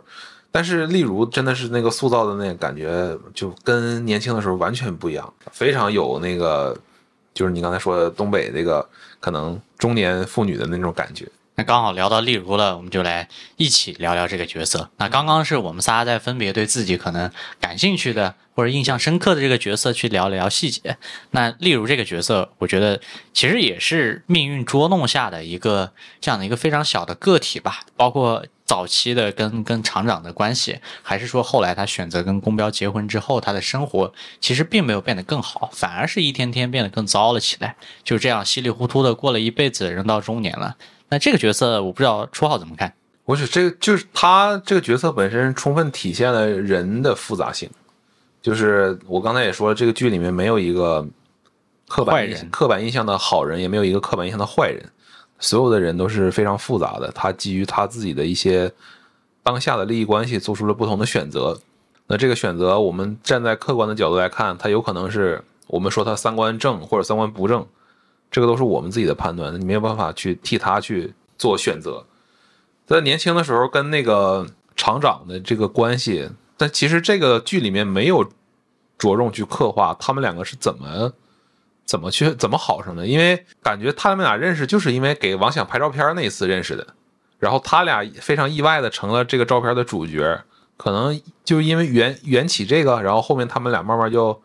[0.52, 6.78] 但是例如真的是那个塑造的那个感觉，就跟年轻的时候完全不一样，非常有那个
[7.34, 8.86] 就是你刚才说的东北那个
[9.20, 11.26] 可能中年妇女的那种感觉。
[11.56, 14.90] 那刚好聊到例如了，我们就来一起聊聊这个角色。
[14.98, 20.98] 那刚刚是我们仨在分别对自己可能感兴趣的或者印象深刻的这个角色去聊了聊细节。
[21.32, 23.00] 那例如这个角色，我觉得
[23.34, 28.46] 其实也是命运捉弄下的一个这样的一个非常小的个体吧，包括。
[28.66, 37.76] 早期的跟跟厂长的关系，还是说后来他选择跟公标结婚之后，他的生活其实并没有变得更好，反而是一天天变得更糟了起来。
[38.04, 40.78] 就这样稀里糊涂的过了一辈子，人到中年了。
[41.10, 42.94] 那这个角色我不知道初号怎么看？
[43.26, 47.70] 我觉得这个就是他这个角色本身充分体现了人的复杂性。
[48.42, 51.04] 就是我刚才也说了，这个剧里面没有一个
[51.88, 54.88] 刻板印象刻板印象的好人，也没有一个刻板印象的坏人，
[55.40, 57.12] 所有的人都是非常复杂的。
[57.16, 58.72] 他基于他自己的一些
[59.42, 61.60] 当下的利益关系，做出了不同的选择。
[62.06, 67.66] 那这个选择，我们站在客观的角度来看，他有可能是我们说他三观正或者三观不正，
[68.36, 72.06] 这个都是我们自己的判断，你没有办法去替他去做选择。
[72.86, 78.26] 在年轻的时候跟那个厂长的这个关系，但其实这个剧里面没有
[78.98, 81.14] 着重去刻画他们两个是怎么
[81.86, 86.86] 怎么去怎么好上的，因为感觉他们俩认识就是因为给王想拍照片那一次认识的，
[87.40, 90.44] 然后他俩非常意外的成了这个照片的主角，
[90.76, 94.42] 可能就因为缘缘起这个，然后后面他们俩慢慢就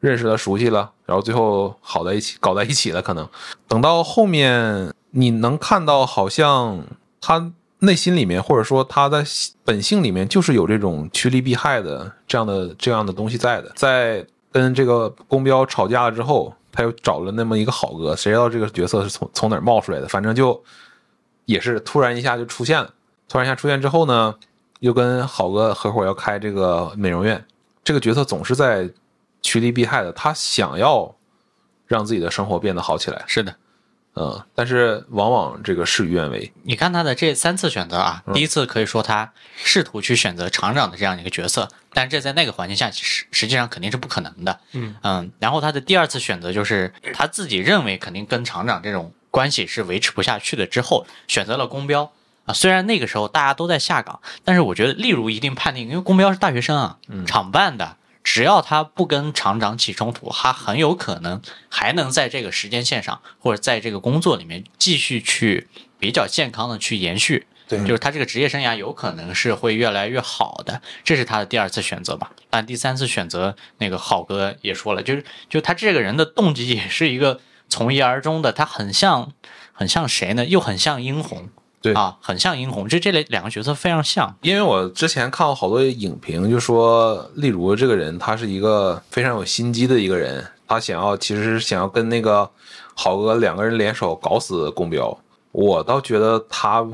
[0.00, 3.00] 认识了、熟悉了，然后最后好在一起，搞在一起了。
[3.00, 3.28] 可能
[3.66, 6.84] 等到后面，你能看到，好像
[7.20, 9.24] 他内心里面，或者说他在
[9.64, 13.72] 本性里面，就是有这种趋利避害的这样的这样的东西在的。
[13.74, 20.08] 在跟这个宫标吵架了之后，他又找了那么一个好哥，谁知道这个角色是从从哪儿冒出来的？
[20.08, 20.62] 反正就
[21.44, 22.90] 也是突然一下就出现了。
[23.28, 24.34] 突然一下出现之后呢，
[24.80, 27.44] 又跟好哥合伙要开这个美容院。
[27.82, 28.88] 这个角色总是在
[29.46, 31.14] 趋利避害的，他想要
[31.86, 33.54] 让自己的生活变得好起来，是的，
[34.16, 36.52] 嗯，但是往往这个事与愿违。
[36.64, 44.58] 你看他的这三次选择啊，第一次可以说他试图去选择厂长的这样一个角色，但这在那个环境下实实际上肯定是不可能的。
[44.72, 52.10] 嗯嗯，然后他的第二次选择就是他自己认为肯定跟厂长这种关系是维持不下去的，之后选择了公标
[52.46, 52.52] 啊。
[52.52, 57.96] 虽然那个时候大家都在下岗，但是我觉得例如一定判定，因为公标是大学生啊，厂办的。
[58.26, 65.68] 只要他不跟厂长起冲突，他很有可能还能在这个时间线上，或者在这个工作里面继续去
[66.00, 67.46] 比较健康的去延续。
[67.68, 72.32] 对就是他这个职业生涯有可能是会越来越好的，这是他的第二次选择吧。
[72.50, 79.32] 但第三次选择，那个好哥也说了，就是就他这个人的动机也是一个从一而终的，他很像
[79.72, 80.44] 很像谁呢？
[80.44, 81.48] 又很像殷红，
[81.86, 84.34] 对啊，很像殷红，就这类两个角色非常像。
[84.40, 92.50] 因为我之前看过好多影评，就说例如这个人他是一个非常有心机的一个人，他想要其实是想要跟那个
[92.94, 95.16] 好哥两个人联手搞死宫彪。
[95.52, 96.84] 我倒觉得他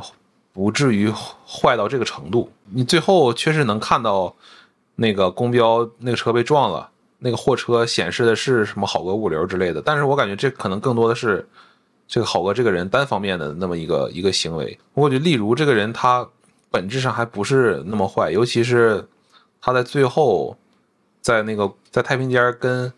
[0.52, 1.10] 不至于
[1.46, 2.52] 坏到这个程度。
[2.70, 4.34] 你最后确实能看到
[4.96, 11.48] 那个宫彪那个车被撞了，那个货车显示的是什么好哥物流之类的，但是我感觉这可能更多的是
[12.12, 14.78] 这个好哥这个人单方面的那么一个一个行为。
[14.92, 16.28] 我觉得例如这个人他
[16.70, 19.08] 本质上还不是那么坏，尤其是
[19.62, 20.54] 他在最后
[21.22, 22.92] 在那个在太平间跟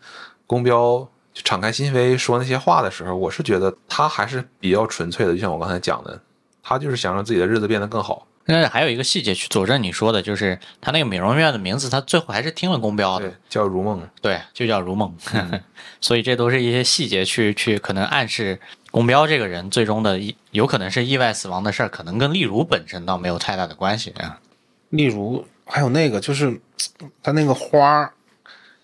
[0.45, 6.19] 公彪敞开心扉说那些话的时候，我是觉得他还是比较纯粹的，就像我刚才讲的，
[6.61, 8.27] 他就是想让自己的日子变得更好。
[8.45, 14.07] 但是还有一个细节去佐证你说的，就是他那个美容院的名字，他最后还是听了公标的，对，叫如梦。
[14.21, 15.15] 对，就叫如梦。
[15.99, 18.59] 所以这都是一些细节去去可能暗示
[18.91, 24.39] 公标这个人最终的意有可能是意外死亡的事儿，可能跟例如本身倒没有太大的关系啊。
[24.89, 26.61] 例如还有那个就是
[27.23, 28.13] 他那个花儿，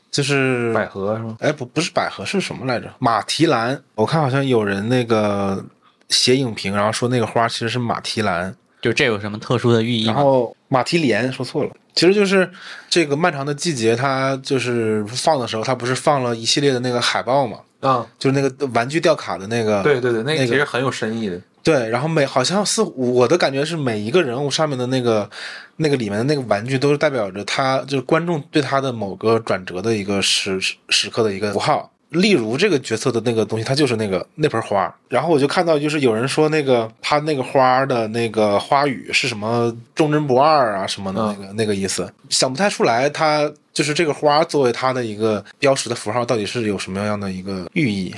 [0.09, 1.37] 就是百合是吗？
[1.39, 2.91] 哎不不是百合是什么来着？
[2.97, 5.63] 马蹄兰，我看好像有人那个
[6.09, 10.05] 写影评，然后说那个花其实是马蹄兰，就这有什么特殊的寓意？
[10.05, 12.49] 然后马蹄莲说错了，其实就是
[12.89, 21.39] 这个漫长的季节，它就是放的时候，它不是放了一系列的那个海报嘛，啊，就是那个玩具吊卡的那个，对对对，那那个个其实很有深意的。
[21.63, 25.29] 对，然后每好像似乎我的感觉是每一个人物上面的那个
[25.75, 31.90] 那个里面的那个玩具都是代表着他就是观众对他的某个转折的一个时时时刻的一个符号。
[32.11, 34.93] 例如这个角色的那个东西，它就是那个那盆花。
[35.09, 43.09] 然后我就看到就是有人说那个他那个花的那个花语是什么忠贞不二啊什么的那个、那个意思，想不太出来。
[43.09, 48.13] 他就是这个花作为他的一个标识的符号，到底是有什么样的一个寓意？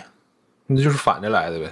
[0.67, 1.71] 那就是反着来的呗。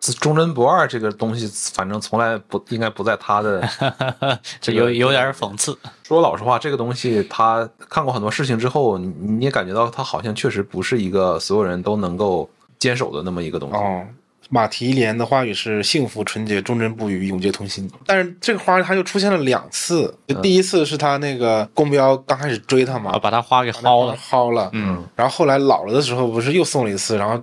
[0.00, 3.68] 这忠贞不二这个东西，反正从来不应该不在他的。
[4.60, 5.76] 这有有点讽刺。
[6.04, 13.76] 说老实话，这个东西他看过很多事情之后，你你也感觉到他好像确实不是一个所有人都能够坚守的那么一个东西。
[13.76, 14.06] 哦，
[14.50, 17.90] 马蹄莲的花语是幸福、纯洁、忠贞不渝、永结同心。
[18.06, 24.16] 但是这个花它就出现了两次，就第一次是他那个公标刚开始追他嘛啊，，把他花给薅了。
[24.16, 27.42] 薅了，嗯，然后后来老了的时候不是又送了一次，然后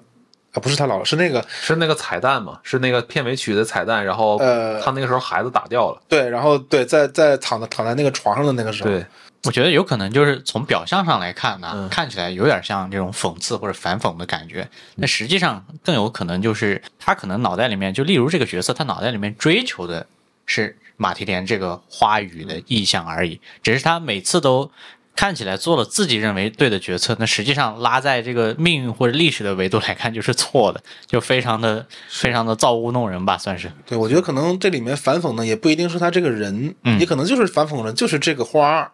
[0.56, 2.58] 啊不是他老了，是那个是那个彩蛋嘛？
[2.64, 6.01] 是那个片尾曲的彩蛋，然后呃他那个时候孩子打掉了。
[6.08, 9.06] 对，然后对在在躺在躺在那个床上的那个时候，对，
[9.43, 20.08] 我觉得有可能就是从表象上来看呢，嗯看起来有点像这种讽刺或者反讽的感觉，那实际上更有可能就是他可能脑袋里面，就例如这个角色，他脑袋里面追求的
[20.45, 24.72] 是马蹄莲这个花语的意象而已，只是他每次都。
[25.16, 33.72] 看起来做了自己认为对的决策，那实际上拉在这个命运或者历史的维度来看就是错的， 就非常的非常的造物弄人吧，算是。
[33.86, 38.91] 对，我觉得可能这里面反讽呢，也不一定是他这个人，嗯也可能就是反讽的，就是这个花儿，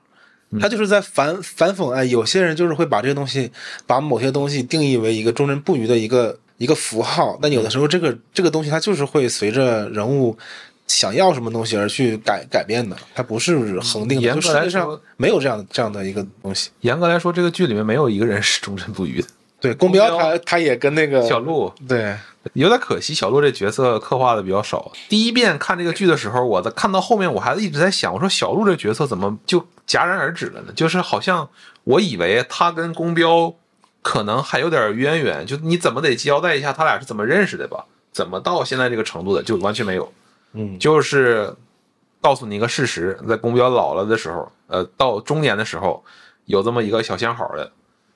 [0.59, 1.91] 他就是在反反讽。
[1.91, 3.51] 哎，有些人就是会把这个东西，
[3.87, 10.37] 把某些东西定义为一个忠贞不渝的一个一个符号，但有的时候这个这个东西它就是会随着人物。
[10.91, 16.69] 想要什么东西而去改改变的，它不是恒定的，严格来说没有这样的这样的一个东西。
[16.81, 19.27] 严格来说，这个剧里面没有一个人是忠贞不渝的。
[19.61, 22.15] 对，公彪他他也跟那个小鹿对
[22.53, 24.91] 有点可惜，小鹿这角色刻画的比较少。
[25.07, 30.73] 第一遍看这个剧的时候，我在看到后面，我还一直在想，我说小鹿这角色怎么就戛然而止了呢？
[30.75, 31.47] 就是好像
[31.85, 33.53] 我以为他跟宫彪
[34.01, 37.85] 可能还有点渊源，就你怎么得交代一下他俩是怎么认识的吧？
[38.11, 40.11] 怎么到现在这个程度的，就完全没有。
[40.53, 41.55] 嗯，就是
[42.21, 46.03] 告诉你一个事实，在宫彪老了的时候，呃，到中年的时候，
[46.45, 47.71] 有这么一个小相好的，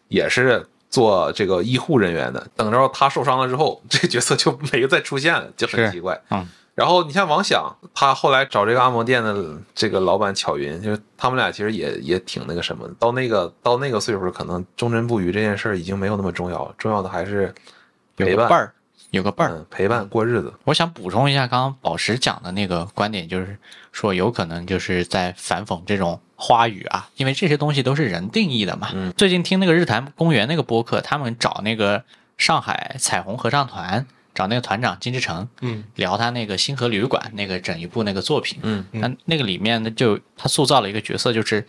[0.07, 2.47] 也是做这个医护人员的。
[2.55, 6.21] 等着他受伤了之后，这个角色就没再出现了，就很奇怪。
[6.29, 12.93] 嗯，然后你像王想，他后来找这个按摩店的这个老板巧云，就是他们俩其实也也挺那个什么的。
[12.99, 17.53] 到那个到那个岁数，可能忠贞不渝这件事儿已经没有那么重要了，重要的还是
[18.17, 18.73] 陪伴
[19.15, 19.57] 有个伴儿。
[19.57, 20.53] 嗯，陪伴过日子。
[20.65, 23.57] 我想补充一下刚刚宝石讲的那个观点，就是
[23.91, 28.89] 说有可能就是在反讽这种花语啊，因为这些东西都是人定义的嘛。
[28.93, 32.03] 嗯最近听那个日坛公园那个播客，他们找那个
[32.37, 38.59] 上海彩虹合唱团，找那个团长金志成，嗯，聊他那个星河旅馆那个整一部那个作品。
[38.63, 41.65] 嗯那那个里面呢，就他塑造了一个角色，就是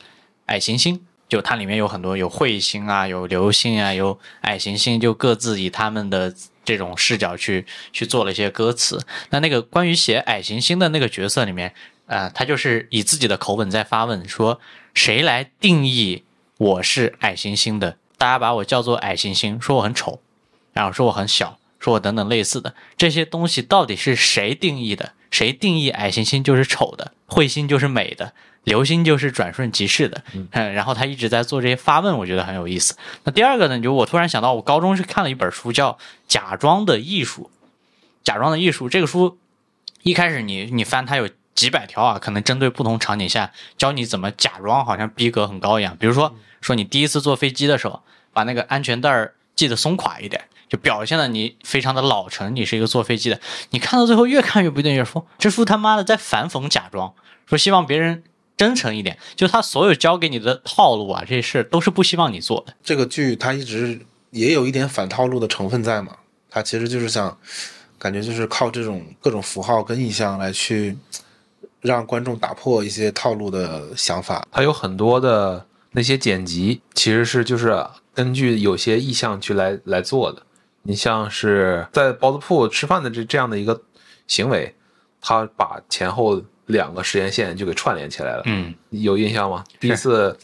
[0.47, 1.01] 矮行星。
[1.28, 6.32] 就它里面有很多有彗星啊，有流星啊，有矮行星，就各自以他们的
[6.67, 9.07] 这种视角去去做了一些歌词。
[9.31, 11.73] 那那个关于写矮行星的那个角色里面，
[12.05, 14.61] 呃，他就是以自己的口吻在发问，说
[14.93, 16.25] 谁来定义
[16.59, 17.97] 我是矮行星的？
[18.19, 20.21] 大家把我叫做矮行星，说我很丑，
[20.73, 25.12] 然后说我很小，说我等等类似的这些东西，到底是谁定义的？
[25.31, 28.33] 谁定义矮行星就是丑的，彗星就是美的，
[28.67, 30.25] 流星就是转瞬即逝的？
[30.51, 32.97] 嗯，然后他一直在做这些发问，我觉得很有意思。
[33.23, 35.93] 那第二个呢，就我突然想到，我高中是看了一本书叫
[36.27, 37.49] 《假装的艺术》，
[38.25, 39.39] 假装的艺术这个书
[40.03, 45.97] 一开始你你翻它有几百条啊，可能针对不同场景下教你怎么假装好像逼格很高一样。
[45.97, 48.03] 比如说说你第一次坐飞机的时候，
[48.33, 53.41] 把那个安全带儿系得松垮一点，就表现的你非常的老成，你是一个坐飞机的。
[53.71, 57.14] 你看到最后越看越不对劲，说这书他妈的在反讽假装，
[57.47, 58.25] 说希望别人
[58.57, 62.74] 真诚一点，就他所有教给你的套路啊，这些事都是不希望你做的。
[62.82, 64.00] 这个剧它一直
[64.30, 66.16] 也有一点反套路的成分在嘛，
[66.48, 67.36] 它其实就是想，
[67.98, 70.96] 感觉就是靠这种各种符号跟意象来去
[71.80, 74.46] 让观众打破一些套路的想法。
[74.50, 80.42] 它有很多的那些剪辑，其实是就是根据有些意象去来来做的。
[80.82, 83.82] 你像是在包子铺吃饭的这这样的一个
[84.26, 84.74] 行为，
[85.20, 88.43] 他把前后两个时间线就给串联起来了。
[88.47, 89.64] 嗯有印象吗？
[89.81, 90.37] 第一次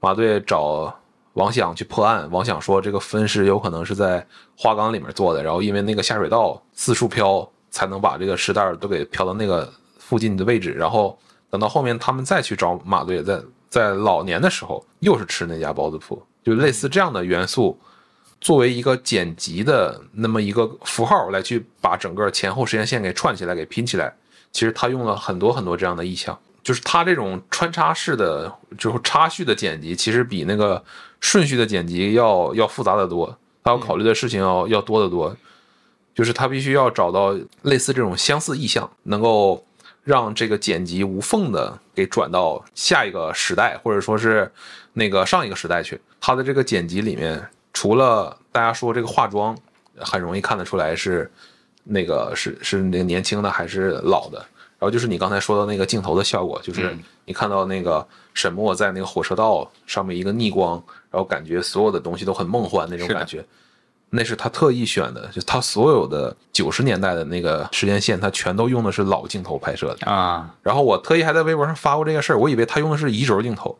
[0.00, 0.94] 马队找
[1.34, 4.26] 王响去破案，王响说这个分尸有可能是在
[4.56, 10.72] 花岗里面做的，然后因为那个下水道四处飘，才能把这个尸袋都给飘到那个附近的位置。
[10.72, 11.18] 然后
[11.50, 17.78] 等到后面他们再去找马队，在在老年的时候又是吃那家包子铺，就类似这样的元素。
[18.40, 24.14] 作为一个剪辑的那么一个符号来去把整个前后时间线给串起来、给拼起来，
[24.58, 26.36] 其实他用了很多很多这样的意象。
[26.64, 30.82] 就是他这种穿插式的，就是插叙的剪辑，其实比那个
[31.20, 35.34] 顺序的剪辑要要复杂的多，他要考虑的事情要要多得多。
[36.12, 37.32] 就是他必须要找到
[37.62, 39.64] 类似这种相似意象，能够
[40.02, 44.50] 让这个剪辑无缝的给转到下一个时代，或者说是
[44.94, 45.98] 那个上一个时代去。
[46.20, 49.56] 他的这个剪辑里面，除了大家说这个化妆
[49.96, 51.30] 很容易看得出来是
[51.84, 54.38] 那个是是那个年轻的还是老的，
[54.78, 63.44] 然后就是你刚才说的那个镜头的效果，就是你看到那个沈墨在那个火车道上面一个逆光，然后感觉所有的东西都很梦幻那种感觉。
[64.10, 70.10] 那是他特意选的，就他所有的九十年代的那个时间线，他全都用的是老镜头拍摄的。
[70.10, 73.78] 啊，然后我特意还在微博上发过这个事儿，我以为他用的是移轴镜头，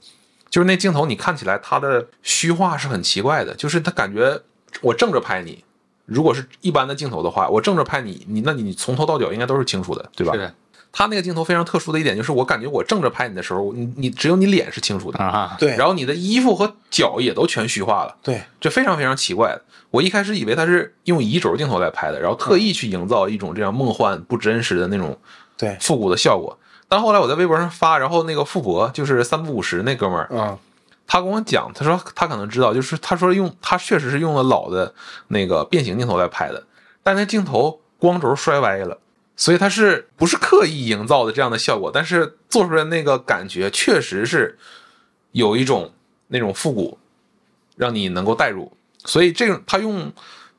[0.50, 4.38] 就是那镜头你看起来它的虚化是很奇怪的，就是他感觉
[4.82, 5.64] 我正着拍你，
[6.08, 10.32] 如果是一般的镜头的话，我正着拍你，你那你从头到脚应该都是清楚的，对吧？
[10.32, 10.54] 是的
[10.90, 18.16] 他那个镜头非常特殊的一点就是，我感觉我正着拍你的时候，你你只有你脸是清楚的，啊，对，然后你的衣服和脚也都全虚化了。
[18.22, 19.62] 对，这非常非常奇怪的。
[19.90, 25.16] 我一开始以为他是用移轴镜头来拍的，然后特意去营造一种这样梦幻不真实的那种
[25.58, 26.58] 对，复古的效果。
[26.88, 30.58] 但后来我在微博上发，然后那个富博就是三不五十那哥们儿，啊，
[31.08, 34.94] 他跟我讲，他说他可能知道，就是他说用他确实是用了老的
[35.28, 36.64] 那个变形镜头来拍的，
[37.02, 38.98] 但那镜头光轴摔歪了，
[39.34, 41.90] 所以他是不是刻意营造的这样的效果？
[41.92, 44.58] 但是做出来那个感觉确实是
[45.32, 45.90] 有一种
[46.28, 46.98] 那种复古，
[47.76, 48.70] 让你能够代入。
[49.04, 50.12] 所以这种他用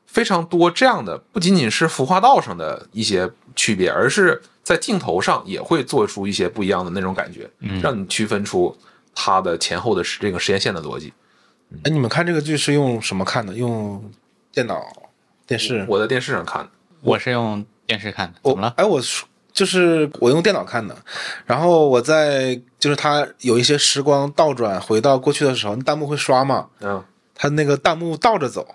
[0.06, 7.48] 非常多这样的，不仅仅是服化道上的一些区别，而是在镜头上也会做出一些不一样的那种感觉，
[7.80, 8.76] 让你区分出
[9.14, 11.12] 它的前后的时这个时间线的逻辑。
[11.84, 13.54] 哎，你们看这个剧是用什么看的？
[13.54, 14.10] 用
[14.52, 14.82] 电脑、
[15.46, 15.86] 电视？
[15.88, 16.70] 我在电视上看的，
[17.02, 18.74] 我是用电视看的，我怎么了？
[18.76, 20.96] 哎，我说就是我用电脑看的，
[21.46, 27.02] 然后我在就是它有一些时光倒转回到过去的时候，弹幕会刷嘛，嗯，
[27.34, 28.66] 它那个弹幕倒着走，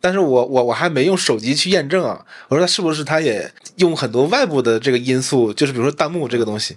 [0.00, 2.26] 但是我我我还没用手机去验证啊。
[2.48, 6.76] 我说他是不是他也用很多外部的这个因素，就是比如说弹幕这个东西，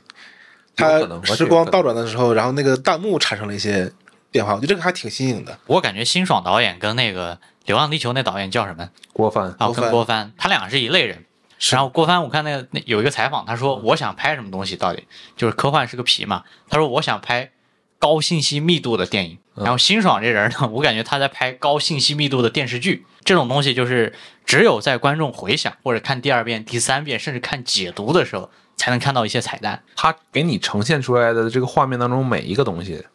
[0.75, 3.91] 它有可能时光倒转的时候，然后那个弹幕产生了一些
[4.31, 5.57] 变化，我觉得这个还挺新颖的。
[5.67, 8.89] 我感觉辛爽导演跟那个《流浪地球》那导演叫什么？
[9.13, 11.25] 郭帆啊，跟郭帆，他俩是一类人。
[11.71, 15.05] 然后郭帆，我看那个那有一个采访，他说我想拍什么东西，到底
[15.37, 16.43] 就是科幻是个皮嘛。
[16.69, 17.51] 他说我想拍
[17.97, 19.37] 高信息密度的电影。
[19.55, 23.05] 然后辛爽这人呢，我感觉他在拍高信息密度的电视剧。
[23.23, 24.13] 这种东西就是
[24.45, 29.83] 只有在观众回想或者看第二遍、第三遍，甚至看解读的时候，才能看到一些彩蛋。
[29.95, 33.05] 他给你呈现出来的这个画面当中每一个东西，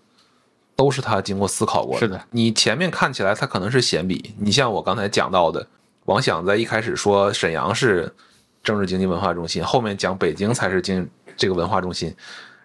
[0.76, 2.00] 都是他经过思考过的。
[2.00, 5.66] 是的，你前面看起来他可能是闲笔，你像我刚才讲到的，
[6.06, 8.14] 王想在一开始说沈阳是
[8.62, 12.14] 政治经济文化中心，后面讲北京才是经这个文化中心，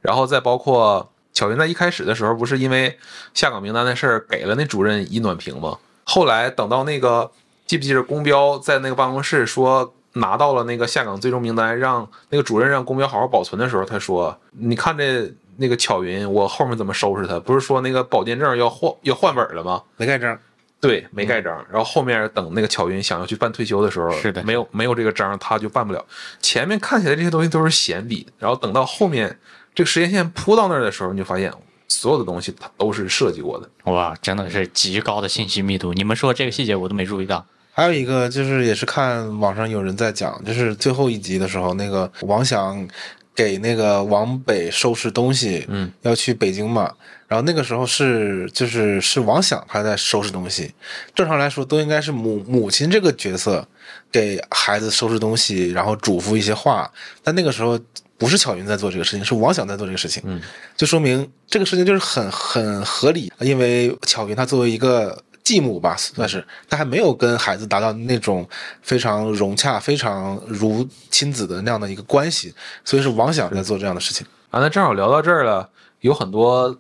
[0.02, 2.98] 然后再包括巧云在一开始的时候不是因为
[3.34, 5.78] 下岗名单的事儿给了那主任一暖瓶吗？
[6.06, 7.32] 后来等到那个
[7.66, 17.40] 记不记得公标在那个办公室说拿到了那个下岗最终名单，让那个主任让公标好好保存的时候，他说：“你看这那个巧云，我后面怎么收拾他？
[17.40, 19.82] 不是说那个保健证要换 要换本了吗？
[19.98, 20.38] 没盖章，
[20.80, 21.54] 对，没盖章。
[21.70, 26.04] 然后后面等那个巧云想要去办退休的时候，是的没有没有这个章，他就办不了。
[26.42, 29.38] 前面看起来这些东西都是闲笔，然后等到后面
[29.74, 31.54] 这个时间线铺到那儿的时候，你就发现
[31.88, 33.92] 所有的东西它都是设计过的。
[33.92, 35.94] 哇，真的是极高的信息密度。
[35.94, 37.46] 你们说这个细节我都没注意到。
[37.78, 42.88] 还有一个就是也是看网上有人在讲，就是最后一集的时候，那个王想
[43.36, 46.90] 给那个往北收拾东西，嗯，要去北京嘛。
[47.28, 50.74] 然后那个时候是就是是王想他在收拾东西，
[51.14, 53.68] 正常来说都应该是母母亲这个角色
[54.10, 56.90] 给孩子收拾东西，然后嘱咐一些话。
[57.24, 57.78] 但那个时候
[58.18, 60.40] 不是巧云在做这个事情，是王想在做这个事情，嗯，
[60.78, 65.22] 就说明这个事情就是很很合理，因为巧云她作为一个。
[65.46, 68.46] 继母吧，算是她还没有跟孩子达到那种
[68.82, 74.26] 非常融洽、非常如亲子的那样的一个关系，所以是王想在做这样的事情。
[74.50, 75.70] 啊，那正好聊到这儿了，
[76.02, 76.76] 有很多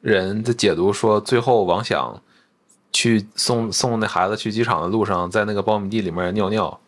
[0.00, 2.22] 人的解读说，最后王想
[2.92, 6.80] 去送送那孩子去机场的路上，在那个苞米地里面尿尿，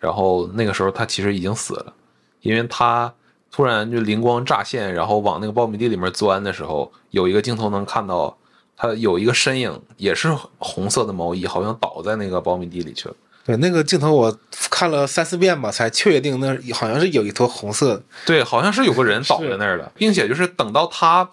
[0.00, 1.94] 然后那个时候他其实已经死了，
[2.40, 3.14] 因为他
[3.52, 8.36] 突然就灵光乍现，然后往那个苞米地里面钻的时候，有一个镜头能看到
[8.76, 13.14] 他有一个身影，也是红色的毛衣，好像倒在那个苞米地里去了。
[13.44, 14.38] 对那个镜头，我
[14.70, 18.02] 看了三四遍吧，才确定那好像是有一坨红色的。
[18.26, 21.30] 对，好像是有个人倒在那儿了，并且就是等到他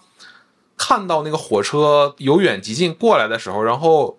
[0.76, 4.16] 看到那个火车由远及近过来的时候，然后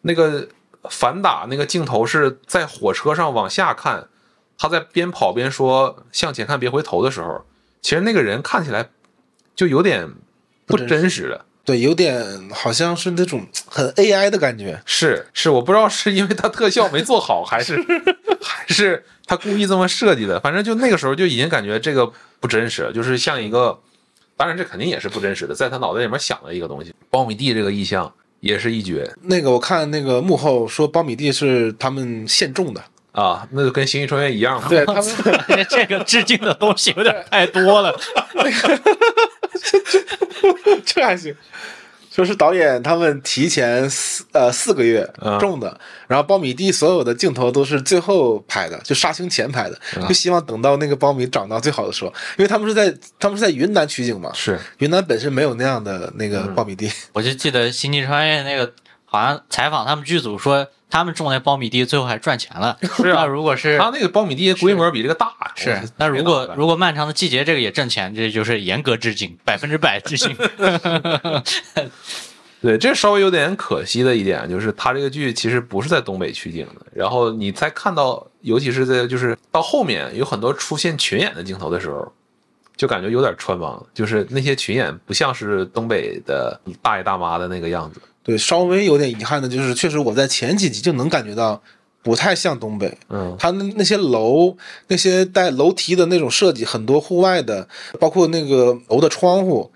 [0.00, 0.48] 那个
[0.88, 4.08] 反打那个镜头是在火车上往下看，
[4.56, 7.44] 他在边跑边说“向前看，别回头”的时候，
[7.82, 8.88] 其实那个人看起来
[9.54, 10.10] 就有点
[10.66, 11.44] 不真实了。
[11.68, 14.80] 对，有点好像是那种很 AI 的感觉。
[14.86, 17.76] 是是，我不知道是因为他特效没做好，还是
[18.40, 20.40] 还是他故意这么设计的。
[20.40, 22.10] 反正就那个时候就已经感觉这个
[22.40, 23.78] 不真实了，就是像一个，
[24.34, 26.94] 当然这肯定也是不真实的，在他脑袋里面想的一个东西。
[27.10, 28.10] 苞米地这个意象
[28.40, 34.68] 也是一绝那个我看那个幕后说苞米地是他们现种的，啊，那就跟《星际穿越》一样嘛。
[34.70, 35.04] 对他们
[35.68, 37.94] 这个致敬的东西有点太多了。
[39.58, 41.34] 这 这还行。
[42.10, 45.38] 说是导演他们提前四呃四个月嗯。
[45.38, 45.78] 种的，
[46.08, 49.78] 然后苞米地所有的镜头都是最后拍的，就杀青前拍的，
[50.08, 54.58] 就希望等到那个苞米长到最好的时候，因为他们是在他们是在云南取景嘛，是。
[54.78, 58.72] 云南本身没有那样的那个苞米地， 我就记得《星际穿越》那个，
[59.10, 62.78] 好像采访他们剧组说，他们种那苞米地最后还赚钱了。
[62.82, 65.32] 是啊那如果是他那个苞米地规模比这个大。
[65.54, 70.36] 是我，那如果如果漫长的季节这个也挣钱，这就是严格致敬， 百分之百致敬。
[72.60, 76.86] 对，这稍微有点可惜的一点就是，他这个剧其实不是在东北取景的。
[76.92, 82.12] 然后你再看到，尤其是在就是到后面有很多出现群演的镜头的时候，
[82.76, 88.00] 就感觉有点穿帮，就是那些群演不像是东北的大爷大妈的那个样子。
[88.22, 91.62] 对，稍微有点遗憾的就是，确实我在前几集就能感觉到
[92.02, 94.56] 不太像东北，嗯，它那那些楼，
[94.88, 99.70] 那些带楼梯的那种设计，很多户外的，包括那个楼的窗户，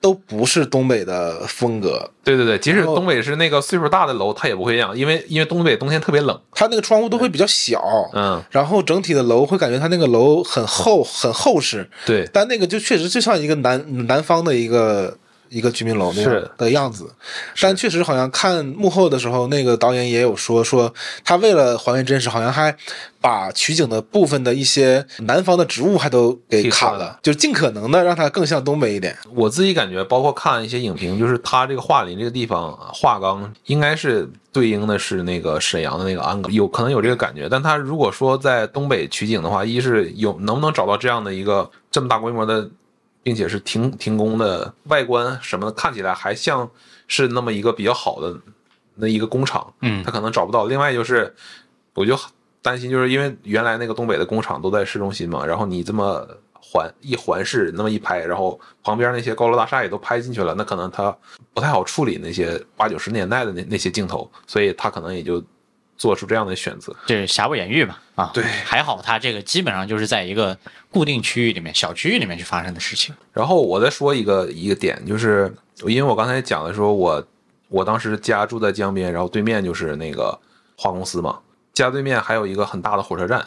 [0.00, 2.10] 都不是东北的风格。
[2.24, 6.38] 对对对，即使东北是那个岁数大的楼，它也不会这样，因为因为东北冬天特别冷。
[6.52, 7.82] 它那个窗户都会比较小，
[8.12, 15.16] 嗯，然后整体的楼会感觉它那个楼很厚很厚实，对，但那个就确实就像一个南南方的一个
[15.48, 17.10] 一个居民楼那样的样子。
[17.60, 20.92] 但确实好像看幕后的时候，那个导演也有说说
[21.24, 22.74] 他为了还原真实，好像还
[23.20, 29.16] 把取景的部分的一些南方的植物还都给砍了，就尽可能的让它更像东北一点。
[29.34, 37.48] 我自己感觉，包括看一些影评，就是他这个桦林这个地方，桦岗应该是对应的是那个沈阳的那个安岗，有可能有这个感觉。
[37.48, 42.68] 但他如果说在东北取景的话，一是有能不能找到这样的一个这么大规模的，
[43.28, 46.66] 并且是停停工的外观什么的，看起来还像
[47.06, 48.34] 是那么一个比较好的
[48.94, 50.64] 那一个工厂，嗯他可能找不到。
[50.64, 51.30] 另外就是，
[51.92, 52.18] 我就
[52.62, 61.14] 担心，就是因为原来那个东北的工厂都在市中心嘛，然后你这么环一环视那么一拍，然后旁边那些高楼大厦也都拍进去了，那可能他
[61.52, 65.44] 不太好处理那些八九十年代的那那些镜头，所以他可能也就
[65.98, 66.96] 做出这样的选择。
[67.06, 70.56] 就是瑕不掩瑜嘛，啊，对还好它这个基本上就是在一个
[70.90, 73.14] 固定区域里面、小区域里面去发生的事情。
[73.34, 77.22] 然后我再说一个一个点，就是因为我刚才讲的说，我
[77.68, 80.38] 我当时家住在江边，然后对面就是那个
[80.76, 81.40] 化公司嘛，
[81.74, 83.44] 家对面还有一个很大的火车站。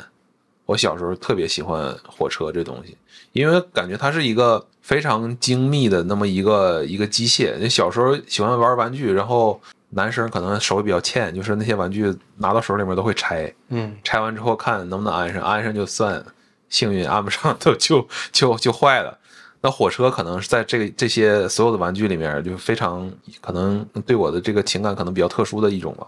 [0.67, 2.95] 我小时候特别喜欢火车这东西，
[3.33, 7.57] 因为感觉它是一个非常精密的那么一个一个机械。
[7.59, 9.59] 那小时候喜欢玩玩具，然后
[9.91, 16.23] 男生可能手也比较欠，就是那些玩具拿到手里面都会拆，嗯，拆完之后看能不能安上，安上就算
[16.69, 19.17] 幸运，安不上就就就就坏了。
[19.61, 23.11] 那火车可能是在这个这些所有的玩具里面，就非常
[23.41, 26.07] 可能对我的这个情感可能比较特殊的一种吧。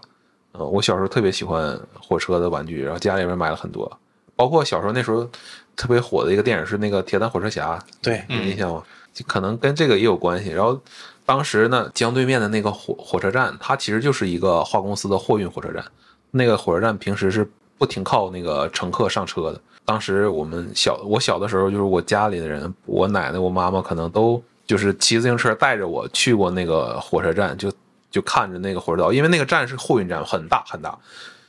[0.52, 4.00] 呃，我小时候特别喜欢火车的玩具，然后家里面买了很多，
[4.34, 5.28] 包括小时候那时候
[5.76, 8.82] 特别火的一个电影是那个《铁胆火车侠》，对，有印象吗？
[9.12, 10.50] 就可能跟这个也有关系。
[10.50, 10.80] 然后
[11.26, 15.84] 当时呢，江对面的那个火火车站，它其实就是一个化公司的货运火车站。
[16.30, 17.48] 那个火车站平时是
[17.78, 19.60] 不停靠那个乘客上车的。
[19.84, 27.72] 当时我们小，我小的时候，就是我家里的人，我奶奶、我妈妈可能都就是骑自行车带着我去过那个火车站，就
[28.10, 30.98] 就看着那个火车道，因为那个站是货运站，很大很大。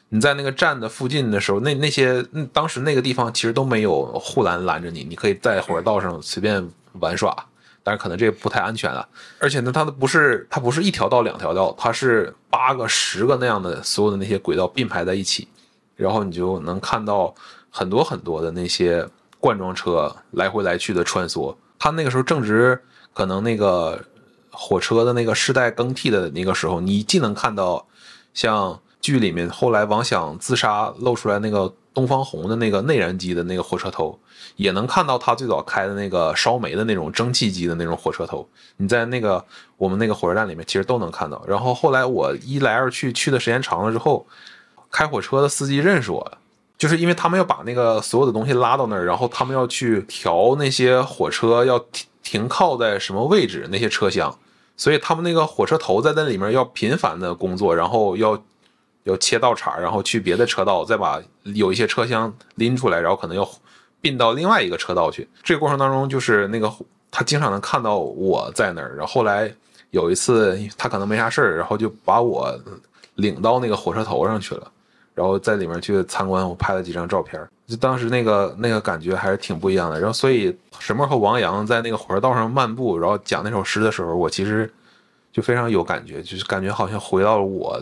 [0.09, 2.23] 你在那个站的附近的时候，那那些
[2.53, 6.69] 当时那个地方其实都没有护栏拦着你，你可以在火车道上随便
[6.99, 7.35] 玩耍，
[7.85, 9.07] 但是可能这不太安全了。
[9.37, 15.47] 而且呢，它的不是它不是一条道两条道，它是八个十个那样的所有的那些轨道并排在一起，
[15.95, 17.35] 然后你就能看到
[17.69, 19.07] 很多很多的那些
[19.39, 21.55] 罐装车来回来去的穿梭。
[21.77, 22.81] 它那个时候正值
[23.13, 24.03] 可能那个
[24.49, 27.85] 火车的那个世代更替的那个时候，你既能看到
[28.33, 34.19] 像剧里面后来王响自杀露出来那个东方红的那个内燃机的那个火车头，
[34.57, 38.47] 也能看到他最早开的那个烧煤的那种蒸汽机的那种火车头。
[38.77, 39.43] 你在那个
[39.77, 41.43] 我们那个火车站里面其实都能看到。
[41.47, 44.27] 然后后来我一来二去去的时间长了之后，
[44.91, 46.37] 开火车的司机认识我了。
[46.77, 54.37] 就是因为他们要把那个所有的东西拉到那儿，然后他们要去调那些火车要停停靠在什么位置那些车厢，
[54.75, 58.43] 所以他们那个火车头在那里面要频繁的工作，然后要
[59.05, 63.49] 要切道岔，然后去别的车道，再把有一些车厢拎出来，然后可能要
[64.01, 65.27] 并到另外一个车道去。
[65.43, 66.71] 这个过程当中，就是那个
[67.09, 69.51] 他经常能看到我在那儿，然后后来
[69.91, 72.53] 有一次他可能没啥事儿，然后就把我
[73.15, 74.71] 领到那个火车头上去了。
[75.13, 79.97] 然后在里面去参观，我拍了几张照片，就当时那个那个感觉还是挺不一样的。
[79.97, 84.69] 然后，所以沈墨和王阳在那个火车道上漫步，然后讲那首诗的时候，我其实
[85.31, 87.81] 就非常有感觉，就是感觉好像回到了我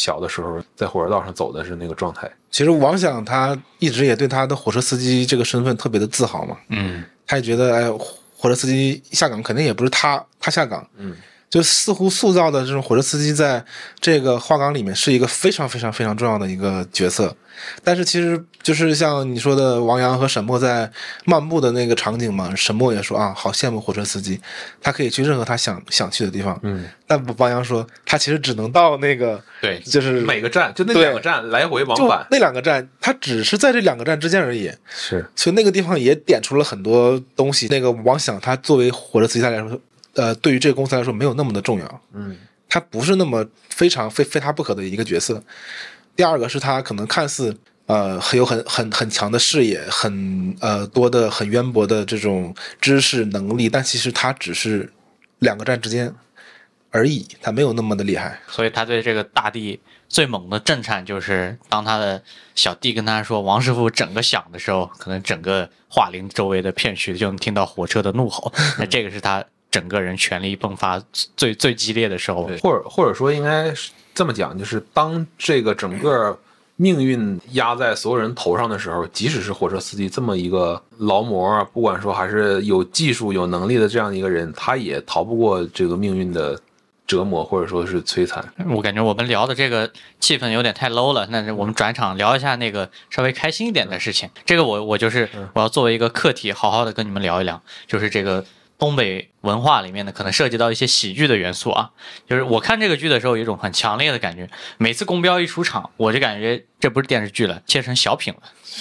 [0.00, 2.30] 小的时候在火车道上走的是那个状态。
[2.50, 7.90] 其实王想他一直也对他的火车司机这个身份特别的自豪嘛，嗯，他也觉得哎，
[8.34, 11.14] 火车司机下岗肯定也不是他他下岗，嗯，
[11.50, 13.62] 就似乎塑造的这种火车司机在
[14.00, 17.36] 这个画岗里面是一个非常非常非常重要的一个角色，
[17.82, 20.88] 但是其实就是像你说的，王阳和沈墨在
[21.24, 24.40] 漫步的那个场景嘛，沈墨也说啊，好羡慕火车司机，
[24.80, 37.66] 他可以去任何他想想去的地方，嗯，但王阳说他其实只能到那个对，就是每个站就那两个站来回往返，那两个站，他只是在这两个站之间而已，是所以那个地方也点出了很多东西。
[37.68, 39.76] 那个王想他作为火车司机他来说，
[40.14, 42.36] 呃，对于这个公司来说没有那么的重要，嗯
[42.68, 45.42] 他不是那么非常非非他不可的一个角色。
[46.14, 47.56] 第二个是他可能看似
[47.86, 54.92] 呃很有很很很强的视野，很呃多的很渊博的这种知识能力，但其实他只是
[55.40, 56.14] 两个站之间
[56.90, 58.40] 而已，他没有那么的厉害。
[58.48, 62.22] 所以他对这个大地最猛的震颤，就是当他的
[62.54, 68.52] 小弟跟他说“王师傅整个响”的时候，可能整个桦林周围的片区就能听到火车的怒吼。
[68.78, 71.02] 那这个是他整个人全力迸发
[71.36, 72.50] 最最激烈的时候。
[72.62, 76.38] 或者或者说应该是这么讲，就是当这个整个
[76.76, 86.58] 命运压在所有人头上的时候，即使是火车司机这么一个劳模啊，不管说还是有技术、有能力的这样一个人，他也逃不过这个命运的
[87.06, 88.42] 折磨或者说是摧残。
[88.70, 89.90] 我感觉我们聊的这个
[90.20, 94.30] 气氛有点太 low 了，那我们转场聊一下那个稍微开心一点的事情。
[94.46, 98.42] 这个我我就是我要作为一个课题，好好的跟你们聊一聊，就是这个
[98.80, 101.90] 东北文化里面的可能涉及到一些喜剧的元素啊。
[102.28, 108.40] 就是我看这个剧的时候，有一种很强烈的感觉，每次公标一出场，我就感觉这不是电视剧了，切成小品了。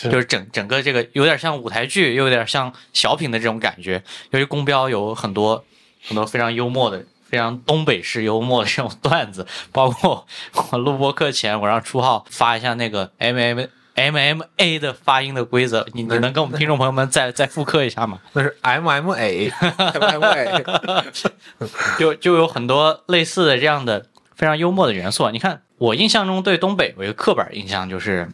[0.09, 4.01] 就是整整个这个有点像舞台剧，又有点像小品的这种感觉。
[4.31, 5.63] 由于公标有很多
[6.07, 7.05] 很多非常幽默的。
[7.29, 10.25] 非常东北式幽默的这种段子，包括
[10.71, 13.67] 我录播课前，我让初浩发一下那个 M M
[13.99, 18.19] M M A 的发音的规则，你你能跟我们听众朋友们再 再复刻一下吗？
[18.31, 19.51] 那是 M M A，
[21.99, 25.29] 就就有很多类似的这样的非常幽默的元素。
[25.31, 28.29] 你看，我印象中对东北有一个刻板印象，就是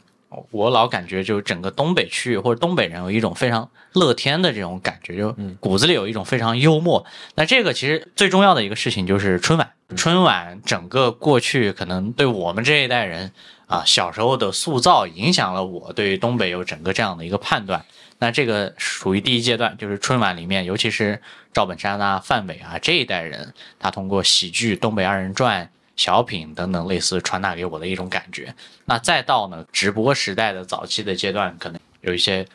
[0.51, 7.03] 我老感觉就是整个东北区域或者东北人有一种非常乐天的这种感觉，就骨子里有一种非常幽默。
[7.33, 13.31] 那这个其实最重要的一个事情就是春晚，春晚整个过去可能对我们这一代人
[13.67, 17.85] 啊小时候的塑造，影响了我对东北有整个这样的一个判断。
[18.19, 21.21] 那这个属于第一阶段，就是春晚里面，尤其是
[21.53, 25.69] 赵本山啊、范伟啊这一代人，他通过喜剧、东北二人转。
[25.97, 28.53] 小品等等类似传达给我的一种感觉。
[28.83, 32.45] 那再到呢直播时代的早期的阶段，可能有一些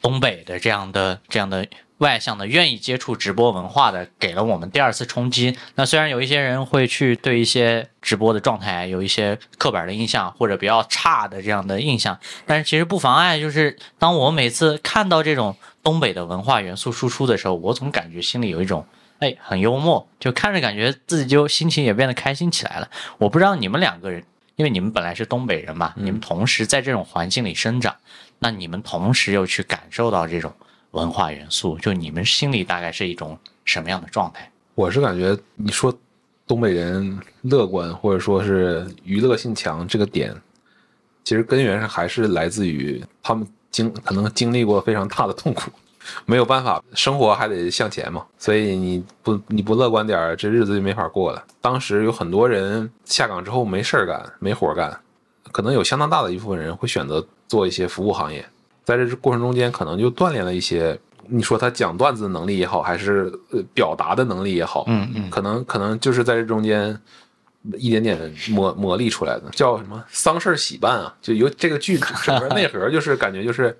[0.00, 5.56] 东北的这样的这样的外向的愿意接触直播文化的，给了我们第二次冲击。
[5.74, 18.86] 那虽然有一些人会去对一些直播的状态有一些刻板的印象或者比较差的这样的印象，但是其实不妨碍，就是当我每次看到这种东北的文化元素输出的时候，我总感觉心里有一种。
[19.18, 22.90] 哎，很幽默，就看着感觉自己就心情也变得开心起来了。
[23.16, 24.22] 我不知道你们两个人，
[24.56, 27.96] 因为你们本来是东北人嘛，你们同时在这种环境里生长，
[28.40, 30.52] 那你们同时又去感受到这种
[30.96, 34.50] 文化元素，就你们心里大概是一种什么样的状态？
[34.74, 35.94] 我是感觉你说
[36.46, 40.34] 东北人乐观或者说是娱乐性强这个点，
[41.22, 45.70] 其实根源上还是来自于他们经可能经历过非常大的痛苦。
[46.24, 51.44] 没有办法，生活还得向前嘛，所以你不你不乐观点儿，这日子就没法过了。
[51.60, 54.96] 当时有很多人下岗之后没事儿干，没活干，
[55.50, 58.48] 可能有相当大的一部分人会选择做一些服务行业，
[58.86, 66.96] 在这过程中间可能就锻炼了一些，你说他讲段子的能力也好，还是呃表达的能力也好，嗯嗯，可能可能就是在这中间
[67.74, 71.12] 一点点磨磨砺出来的，叫什么丧事喜办啊？
[71.20, 73.76] 就有这个剧整个内核就是感觉就是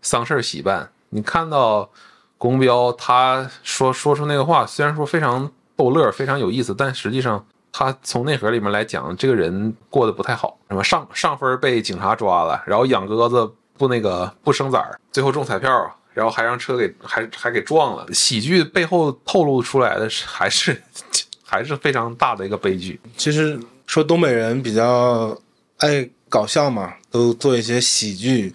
[0.00, 0.88] 丧事喜办。
[1.10, 1.90] 你看到
[2.38, 10.58] 宫彪他说说出那个话，虽然说非常逗乐，非常有意思，但实际上他从内核里面来讲，这个人过得不太好。
[10.70, 15.70] 什么上上分被警察抓了，然后养鸽子不那个不生崽儿，最后中彩票，
[16.14, 18.06] 然后还让车给还还给撞了。
[18.12, 20.82] 喜剧背后透露出来的是还是
[21.44, 22.98] 还是非常大的一个悲剧。
[23.16, 25.38] 其实说东北人比较
[25.78, 28.52] 爱搞笑嘛，都做一些喜剧。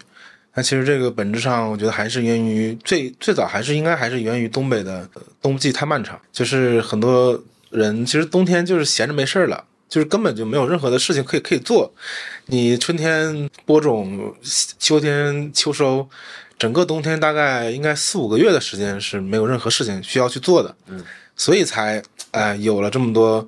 [0.54, 5.08] 那其实这个本质上，我觉得还是源于最最早还是应该还是源于东北的
[5.40, 11.92] 冬季太漫长，就是很多人其实冬天就是闲着没事儿了，就是根本就没有任何的事情可以可以做。
[12.46, 14.34] 你春天播种，
[14.78, 16.08] 秋天秋收，
[16.58, 21.04] 整个冬天大概应该四五个月的时间是没有任何事情需要去做的，嗯，
[21.36, 23.46] 所以才哎有了这么多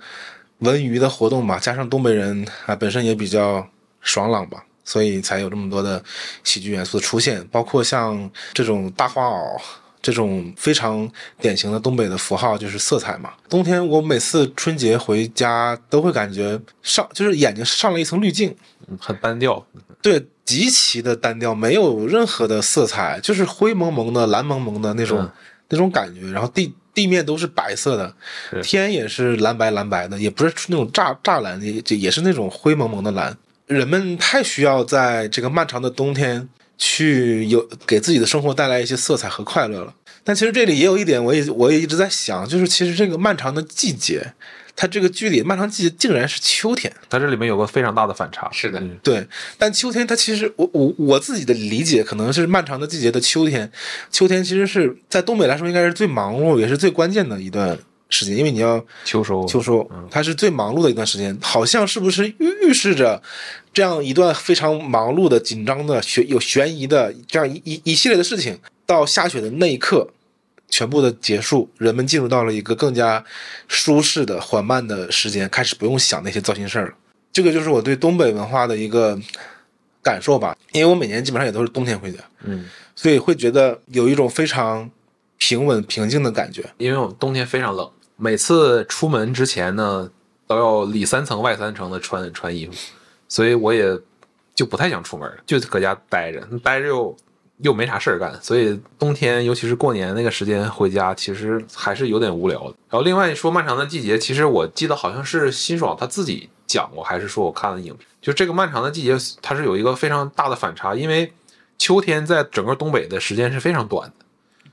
[0.59, 3.67] 文娱的活动吧，加上东北人啊本身也比较
[4.03, 4.63] 爽朗吧。
[4.87, 6.05] 所以才有这么多的
[6.43, 9.59] 喜剧元素的出现，包括像这种大花袄，
[10.05, 13.33] 这种非常典型的东北的符号，就是色彩嘛。
[13.49, 18.55] 冬天我每次春节回家都会感觉上，就是眼睛上了一层滤镜，
[19.01, 19.67] 很单调，
[20.03, 25.27] 对，极其的单调，没有任何的色彩，就是灰蒙蒙的、蓝蒙蒙的那种
[25.71, 26.31] 那种感觉。
[26.31, 28.15] 然后地地面都是白色的，
[28.63, 33.35] 天也是蓝白蓝白的，也不是那种湛湛蓝，也也是那种灰蒙蒙的蓝。
[33.67, 36.47] 人们太需要在这个漫长的冬天
[36.79, 39.95] 去有给自己的生活带来一些色彩和快乐了。
[40.23, 44.33] 但其实这里也有一点，我也我也一直在想，就是其实这个漫长的季节，
[44.75, 46.91] 它这个剧里漫长季节竟然是秋天。
[47.11, 48.49] 它这里面有个非常大的反差。
[48.51, 49.27] 是的，对。
[49.59, 53.71] 但秋天它其实我我我自己的理解可能是漫长的季节的秋天，
[54.11, 57.79] 秋天其实是在东北来说应该是最忙碌也是最关键的一段。
[58.11, 63.23] 时间，因为你要秋收，秋收，它是最忙碌的一段时间，好像是不是预示着
[63.73, 70.09] 这样一段非常忙碌的、紧张的、悬有悬疑的这样一一一系列的事情，到下雪的那一刻，
[70.69, 73.25] 全部的结束，人们进入到了一个更加
[73.67, 76.95] 舒适的、缓慢的时间，开始不用想那些糟心事儿了。
[77.33, 79.19] 这个就是我对东北文化的一个
[80.01, 84.89] 感受吧，因为我每年基本上也都是冬天回家，嗯，所以会觉得有一种非常
[85.39, 86.65] 平稳平静的感觉。
[86.79, 90.11] 因为我们冬天非常冷，每次出门之前呢，
[90.47, 92.73] 都要里三层外三层的穿穿衣服，
[93.29, 93.99] 所以我也
[94.55, 97.17] 就不太想出门，就搁家待着，待着又
[97.59, 102.75] 又没啥事儿干，所以冬天尤其是过年那个时间回家，其实还是有点无聊的。
[102.89, 111.33] 然后另外说漫长的季节，其实我记得好像是辛爽他自己讲过，还是说我看了影评，就这个漫长的季节，它是有一个非常大的反差，因为
[111.79, 114.24] 秋天在整个东北的时间是非常短的。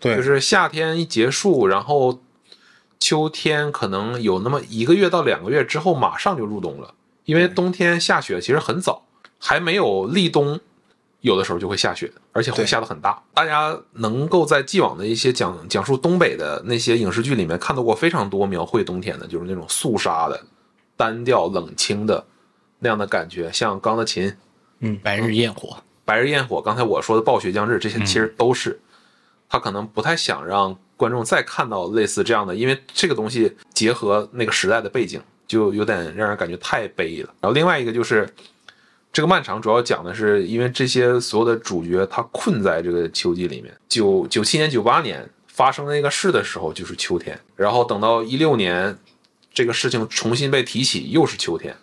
[0.02, 2.20] 对，就是夏天一结束，然后
[3.00, 6.94] 秋天可能有那么一个月到两个月之后，马上就入冬了。
[7.26, 9.06] 因为冬天下雪其实很早，
[9.38, 10.60] 还没有立冬，
[11.22, 13.22] 有的时候就会下雪，而且会下的很大。
[13.34, 20.44] 大家能够在既往的一些讲讲述东北的那些影视剧里面看到过非常多描绘冬天的，就是那种肃杀的、
[20.98, 22.26] 单调冷清的
[22.80, 24.28] 那样的感觉，像《钢的琴》
[24.80, 28.82] 嗯白日焰火，白日焰火，刚才我说的暴雪将至，这些其实都是、
[29.52, 37.30] 他可能不太想让观众再看到类似这样的，因为这个东西结合那个时代的背景，就有点让人感觉太悲了。
[37.42, 38.26] 然后另外一个就是
[39.12, 48.98] 这个漫长主要讲的是，因为这些所有的主角他困在这个秋季里面，九九七年、九八年发生那个事的时候就是秋天，然后等到一六年
[49.54, 51.76] 这个事情重新被提起，又是秋天，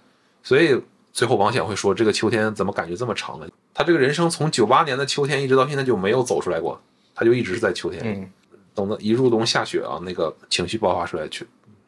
[0.43, 0.81] 所以
[1.13, 3.47] 最后王显会说这个秋天怎么感觉这么长呢？
[3.75, 6.81] 他这个人生从九八年的秋天一直到现在就没有走出来过，
[7.19, 8.01] 他就一直是在秋天。
[8.05, 8.31] 嗯，
[8.75, 11.41] 等到一入冬下雪啊，那个情绪爆发出来，就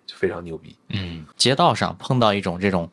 [0.04, 0.74] 就非常牛逼。
[0.88, 2.90] 嗯，街道上碰到一种这种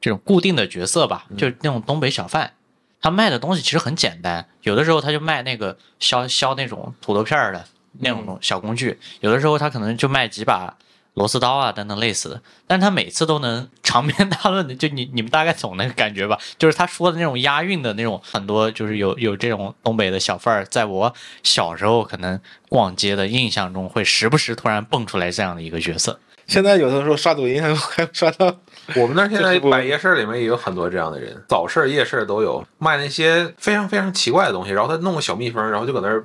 [0.00, 2.52] 这种固定的角色吧，就是那种东北小贩，
[3.00, 7.64] 他卖的东西其实很简单，有的时候他就卖那个削削那种土豆片儿的
[7.98, 10.78] 那种小工具，有的时候他可能就卖几把
[11.20, 21.12] 螺丝刀啊等等类似的，但他每次都能长篇大论的，就你你们大概懂那个感觉吧，就是他说的那种押韵的那种，很多就是有有这种东北的小贩儿，在我
[21.42, 22.40] 小时候可能
[22.70, 26.18] 逛街的印象中，会时不时突然蹦出来这样的一个角色。
[26.46, 28.46] 现在有的时候刷抖音还还刷到，
[28.96, 36.24] 我们那儿现在这是不百夜市里面也有很多这样的人，早市、夜市都有卖那些非常非常奇怪的东西，然后他弄个小蜜蜂，然后就搁那儿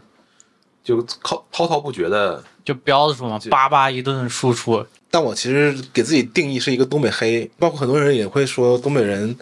[0.84, 2.42] 就滔滔滔不绝的。
[2.66, 9.34] 就彪子说嘛，叭叭一顿输出，但我其实给自己定义是一个东北黑，包括很多人也会说东北人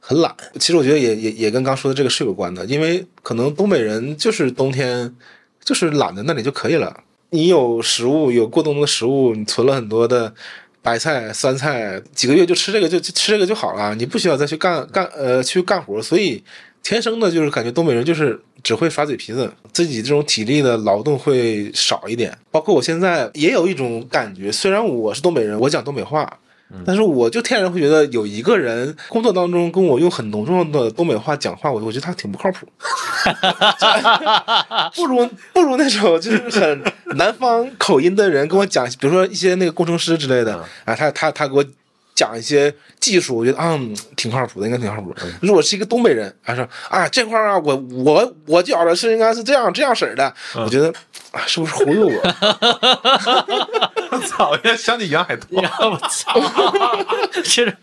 [0.00, 0.34] 很懒。
[0.58, 5.14] 其实我觉得也也也跟刚说的这个是有关的，因为可能东北人就是冬天
[5.62, 7.04] 就是懒在那里就可以了。
[7.30, 10.34] 你有食物，有过冬的食物，你存了很多的
[10.80, 16.42] 白菜、酸菜，几个月就吃这个就就吃这个就好了，你不需要再去干干呃去干活，所以
[16.82, 22.36] 天生的就是感觉东北人就是只会耍嘴皮子，自己这种体力的劳动会少一点。
[22.50, 26.38] 包括我现在也有一种感觉，虽然我是东北人，我讲东北话。
[26.86, 32.66] 但是我就天然会觉得有一个人工作当中跟我用很浓重的东北话讲话，我我觉得他挺不靠谱，
[34.96, 36.82] 不如不如那种就是很
[37.18, 41.62] 南方口音的人跟我讲，比如说一些那个工程师之类的啊，他他他给我
[42.14, 45.22] 讲一些技术，我觉得啊、嗯挺靠谱的，应该挺靠谱的。
[45.40, 50.88] 如果是一个东北人，他说啊这块儿啊，我我我觉着是应该是这样这样式儿的，我觉得
[51.32, 52.12] 啊是不是忽悠我？
[54.12, 54.52] 我操！
[54.62, 55.46] 现在想起杨海涛。
[55.88, 56.38] 我操！
[57.42, 57.74] 其实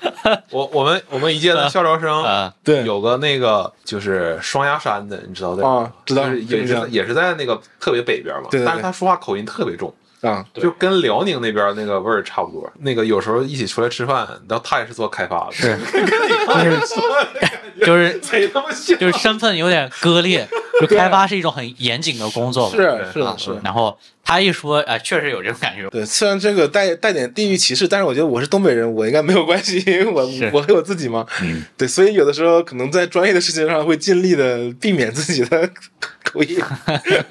[0.52, 9.92] 我我们我们一届的校招生啊对有个那个就是双鸭山的，你知道的啊知道就是也是也是在那个特别北边嘛，对对对但是他说话口音特别重。
[10.22, 12.70] 啊，就跟辽宁那边那个味儿差不多。
[12.80, 18.68] 那个有时候一起出来吃饭，然后他也是做开发的，是跟你就是 贼他妈。
[18.70, 20.48] 就是身份有点割裂，
[20.82, 23.58] 就开发是一种很严谨的工作嘛，是是啊是。
[23.64, 23.98] 然后
[24.30, 25.90] 他一说，啊，确实有这种感觉。
[25.90, 31.26] 对，虽然这个带带点地域歧视，但是我觉得我是东北人，我应该没有关系，因为我是我还有自己嘛。
[31.42, 35.68] 嗯，对，所以有的时候可能在专业的事情上会尽力的避免自己的
[36.24, 36.60] 口音。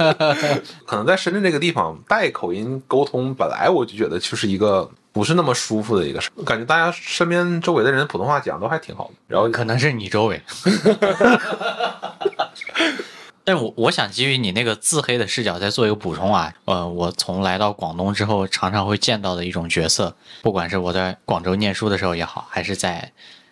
[0.84, 6.42] 可能在深圳这个地方带口音沟通，本来我就觉得就是一个不是那么舒服的一个事儿。
[6.42, 10.42] 感觉大家身边周围的人普通话讲都还挺好的，然后可能是你周围。
[13.49, 23.11] 但我我想基于你那个自黑的视角再做一个补充啊，呃，我从来到广东之后，常常会见到的一种角色，不管是我在广州念书的时候也好，还是在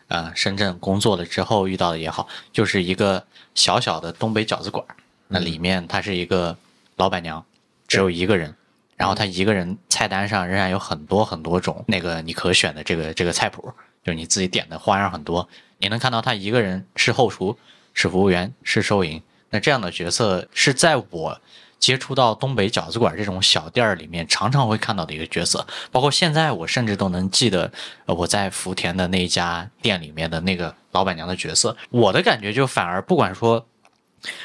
[0.09, 3.25] 呃深圳工作了之后遇到的也好，就是一个
[3.55, 4.85] 小小的东北饺子馆，
[5.29, 6.55] 那里面它是一个
[6.97, 7.43] 老板娘，
[7.89, 8.55] 只有一个人，
[8.99, 13.73] 然后她一个人菜单上仍然有很多很多种那个你可选的这个这个菜谱，
[14.05, 17.57] 就是你自己点的花样很多，你能看到她一个人是后厨，
[17.95, 19.23] 是服务员，是收银。
[19.51, 21.41] 那这样的角色是在我
[21.79, 25.67] 接触到东北饺子馆这种小店儿里面常常会看到的一个角色。
[25.93, 27.71] 包括现在，我甚至都能记得，
[28.07, 31.77] 我在福田的那一家店里面的那个老板娘的角色。
[31.91, 33.67] 我的感觉就反而不管说，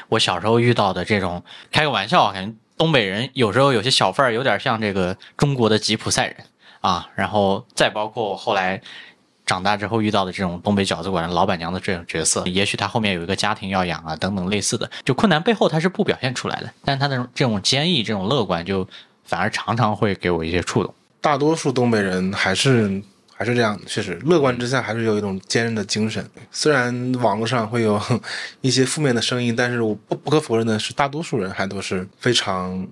[0.08, 6.36] 我小时候遇到的这种，开个玩笑，感觉东北人有时候有些小贩儿有点像这个中国的吉普赛人
[6.80, 8.80] 啊，然后再包括后来。
[9.52, 18.88] 长大之后遇到的这种东北饺子馆老板娘的这种角色，也许她后面有一个家庭要养啊，等等类似的，就困难背后她是不表现出来的，但她的这种坚毅、这种乐观，就
[19.26, 20.94] 反而常常会给我一些触动。
[21.20, 23.02] 大多数东北人还是
[23.34, 26.26] 还是这样，确实乐观之下还是有一种坚韧的精神。
[26.50, 28.00] 虽然网络上会有
[28.62, 32.88] 一些负面的声音，但是我不不可否认的是，大多数人还都是非常。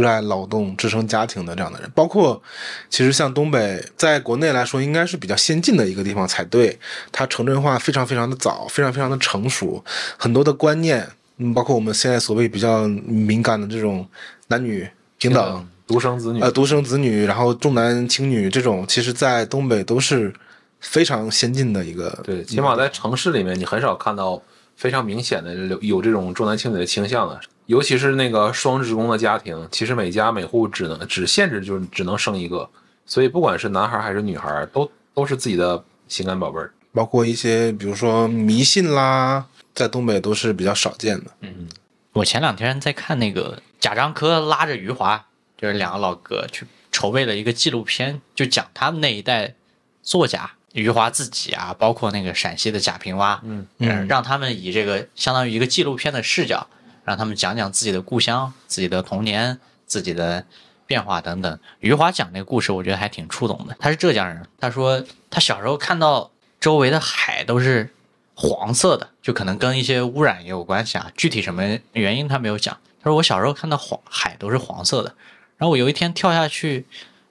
[0.00, 2.42] 热爱劳动、支撑家庭的这样的人，包括
[2.88, 6.78] 其实像东北，在国内来说应该是比较先进的一个地方才对。
[7.12, 9.84] 它城镇化非常非常的早，非常非常的成熟，
[10.16, 14.08] 很多的观念，嗯，包括我们现在所谓比较敏感的这种
[14.48, 14.88] 男女
[15.18, 20.32] 平等、独生子女，呃，独生子女，然后重男轻女这种，其实在东北都是
[20.80, 22.18] 非常先进的一个。
[22.24, 24.40] 对，起码在城市里面，你很少看到
[24.76, 27.38] 非常明显的有有这种重男轻女的倾向的。
[27.70, 32.68] 尤其是那个双职工的家庭，其实每家每户只能只限制就是只能生一个，
[33.06, 36.72] 所以不管是男孩还是女孩，都都是自己的心肝宝贝儿。
[36.92, 41.30] 包括一些比如说迷信啦，在东北都是比较少见的。
[41.42, 41.68] 嗯，
[42.12, 45.24] 我前两天在看那个贾樟柯拉着余华，
[45.56, 49.54] 就是两个老哥去筹备了一个纪录片，就讲他们那一代
[50.02, 56.66] 作家余华自己啊，包括那个陕西的贾平凹，嗯嗯，让他们以这个相当于一个纪录片的视角。
[57.10, 60.46] 让他们讲讲自己的故乡、自己的童年、自己的
[60.86, 61.58] 变化等等。
[61.80, 63.76] 余华讲那个故事，我觉得还挺触动的。
[63.80, 66.30] 他是浙江人，他说他小时候看到
[66.60, 67.92] 周围的海都是
[68.36, 71.10] 黄色的，就可能跟一些污染也有关系啊。
[71.16, 72.78] 具体什么原因他没有讲。
[73.02, 75.16] 他说我小时候看到黄海都是黄色的，
[75.56, 76.86] 然后我有一天跳下去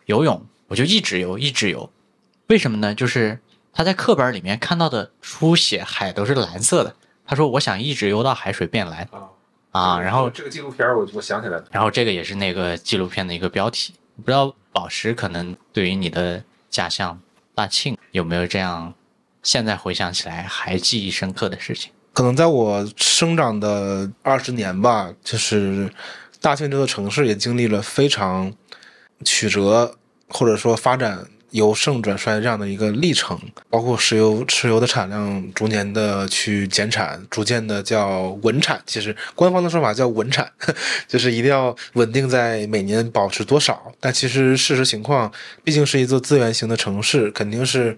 [0.08, 1.90] 游泳，我就一直游一直游。
[2.48, 2.94] 为什么呢？
[2.94, 3.40] 就是
[3.72, 6.98] 他在课本里面看到的书写海都是蓝色的。
[7.26, 9.08] 他说我想一直游到海水变蓝。
[9.72, 13.94] 啊，然后这个纪录片我我想起来了，然后这个也是那个纪录片的一个标题。
[14.18, 17.20] 不知道宝石可能对于你的家乡
[17.54, 18.94] 大庆有没有这样，
[19.44, 21.92] 现在回想起来还记忆深刻的事情？
[22.14, 25.90] 可能在我生长的二十年吧，就是
[26.42, 28.52] 大庆这座城市也经历了非常
[29.24, 29.96] 曲折，
[30.30, 31.28] 或者说发展。
[31.52, 33.40] 由盛转衰这样的一个历程，
[33.70, 38.82] 包括石油石油的产量逐年的去减产，逐渐的叫稳产。
[38.86, 40.52] 其实官方的说法叫稳产，
[41.08, 43.92] 就是一定要稳定在每年保持多少。
[44.00, 45.32] 但其实事实情况，
[45.64, 47.98] 毕竟是一座资源型的城市，肯定是。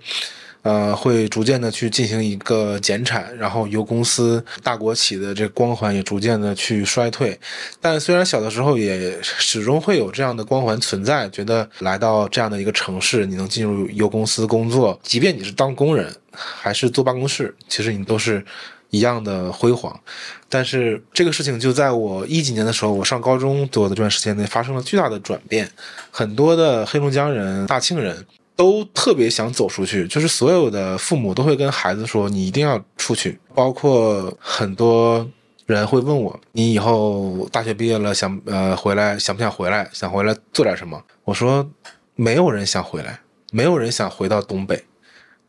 [0.63, 7.39] 呃，会逐渐的去进行一个减产，然后由公司大国企的这光环也逐渐的去衰退。
[7.79, 18.45] 但虽然小的时候也始终会有这样的光环存在，觉得来到这样的一个城市，你能进入油公司工作，即便你是当工人还是坐办公室，其实你都是
[18.91, 19.99] 一样的辉煌。
[20.47, 25.71] 但是这个事情就在我一几年的时候，我上高中左右的这段时间内发生了巨大的转变，
[26.11, 28.23] 很多的黑龙江人、大庆人。
[28.55, 35.27] 都特别想走出去，就是所有的父母都会跟孩子说：“你一定要出去。”包括很多
[35.65, 39.89] 人会问我：“你以后大学毕业了，想呃回来，想不想回来？
[39.91, 41.67] 想回来做点什么？”我说
[42.15, 43.21] ：“没有人想回来，
[43.51, 44.83] 没有人想回到东北。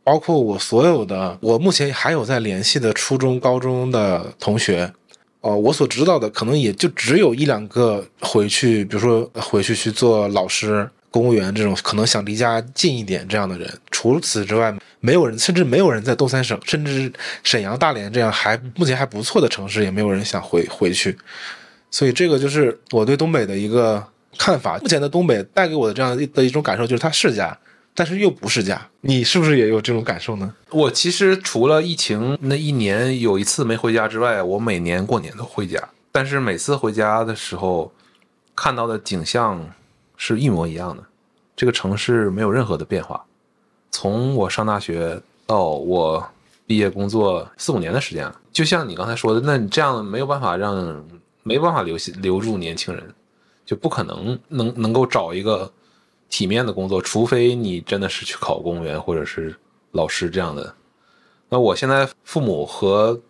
[0.05, 4.93] 包括我所有的，我目前还有在联系的初中、高中的同学，
[5.43, 17.13] 哦，我所知道的可能也就只有一两个回去，比如说回去去做老师。”公务员这种可能想离家近一点这样的人，除此之外，没有人，甚至没有人在东三省，甚至
[17.45, 21.17] 沈阳、大连这样还目前还不错的城市，也没有人想回 回去。
[21.91, 24.03] 所以，这个就是我对东北的一个
[24.39, 24.79] 看法。
[24.79, 27.57] 目前的东北带给我的这样的一种感受，就是它是家，
[27.95, 28.81] 但是又不是家。
[29.03, 30.55] 你是不是也有这种感受呢？
[30.71, 35.79] 我其实除了疫情那一年有一次没回家之外，我每年过年都回家。
[36.11, 37.93] 但是每次回家的时候，
[38.57, 39.71] 看到的景象。
[40.25, 41.03] 是一模一样的，
[41.55, 43.25] 这个城市没有任何的变化。
[43.91, 46.27] 从我上大学到我
[46.67, 51.05] 毕业工作四五年的时间，就像你刚才说的，那你这样没有办法让
[51.43, 53.15] 没办法留留住年轻人，
[53.67, 55.71] 就不可能能能够找一个
[56.31, 59.55] 体面的工作，除非你真的是去考公务员或者是
[59.91, 60.75] 老师这样的。
[61.49, 63.21] 那我现在父母和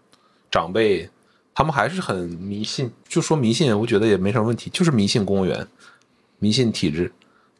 [0.50, 1.10] 长辈
[1.54, 5.66] 他们还是很迷信，就说迷信，我觉得也没什么问题，就是迷信公务员。
[6.38, 7.12] 迷信体制，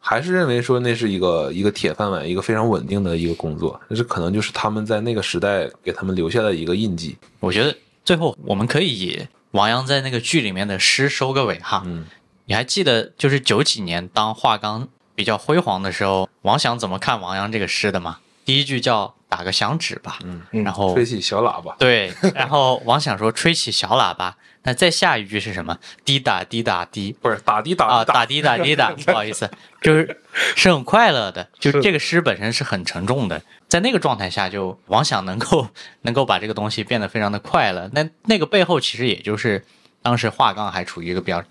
[0.04, 7.16] 还是认为说那是一个一个铁饭碗，一个非常稳定的一个工作，那是可能就是他们在那个时代给他们留下的一个印记。
[7.38, 7.74] 我觉得
[8.04, 12.04] 最后我们可以以王阳在那个剧里面的诗收个尾哈，嗯，
[12.46, 18.18] 你还记得就是九几年当华钢比较辉煌的时候，王响怎么看王阳这个诗的吗？
[18.44, 25.78] 第一句叫打个响指吧，嗯，然后吹起小喇叭，对，然后王想说吹起小喇叭，那再下一句是什么？
[26.04, 30.20] 滴答滴答滴不是打滴打啊，的打滴打滴答， 不好意思，就是
[30.54, 35.66] 是很快乐的，就这个诗本身是很沉重的，在那个状态下，就王响能够
[36.02, 39.64] 能够把这个东西变得非常的快乐，那那个背后其实也就是
[40.00, 41.42] 当时华冈还处于一个比较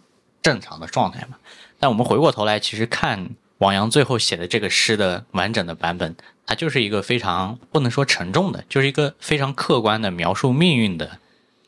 [0.42, 1.38] 正常的状态嘛。
[1.80, 6.16] 但我们回过头来，其实看王阳最后写的这个诗的完整的版本，
[6.46, 11.20] 它就是一个非常不能说沉重的，就是一个非常客观的描述命运的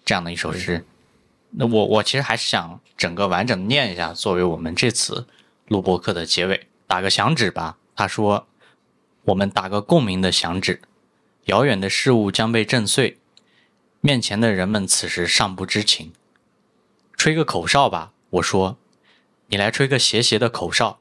[0.05, 0.85] 这样的一首诗。
[1.55, 5.27] 那我我其实还是想整个完整念一下，作为我们这次
[5.67, 7.77] 录播课的结尾，打个响指吧。
[7.95, 8.47] 他说
[9.25, 10.81] ：“我们打个共鸣的响指，
[11.45, 13.19] 遥远的事物将被震碎，
[14.01, 16.11] 面前的人们此时尚不知情。
[17.15, 18.77] 吹个口哨吧，我说，
[19.47, 20.99] 你来吹个斜斜的口哨，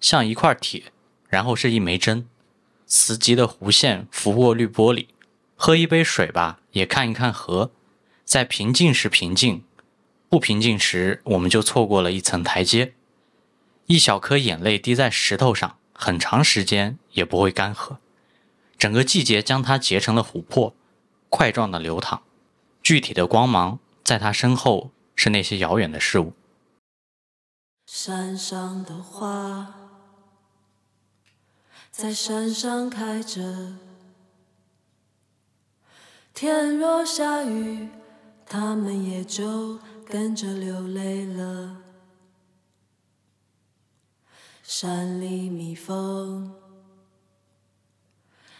[0.00, 0.84] 像一块铁，
[1.28, 2.26] 然后是一枚针，
[2.86, 5.08] 磁极的弧线拂过绿玻璃。
[5.56, 7.70] 喝一杯水吧，也看一看河，
[8.24, 9.62] 在平静时平静。”
[10.34, 12.94] 不平静时，我们就错过了一层台阶。
[13.86, 17.98] 一小颗眼泪滴在石头上，很长时间也不会干涸。
[18.76, 20.74] 整个季节将它结成了琥珀，
[21.28, 22.24] 块状的流淌。
[22.82, 26.32] 具体的光芒在它身后是那些遥远的事物。
[27.86, 29.72] 山上的花
[31.92, 33.76] 在山上开着，
[36.34, 37.88] 天若下雨，
[38.44, 39.78] 它们也就。
[40.06, 41.78] 跟着流泪了。
[44.62, 46.54] 山里蜜蜂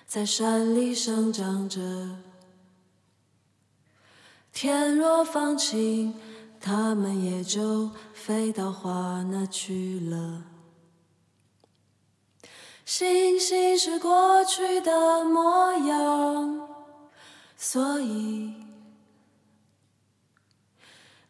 [0.06, 1.80] 在山里生长着，
[4.52, 6.14] 天若放晴，
[6.60, 10.44] 它们也就飞到花那去了。
[12.84, 16.68] 星星是过去的模样，
[17.56, 18.63] 所以。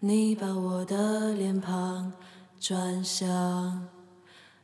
[0.07, 2.13] 你把我的脸庞
[2.61, 3.89] 转向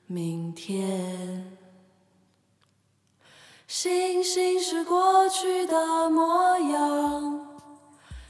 [0.07, 1.57] 明天，
[3.67, 7.47] 星星是过去的模样，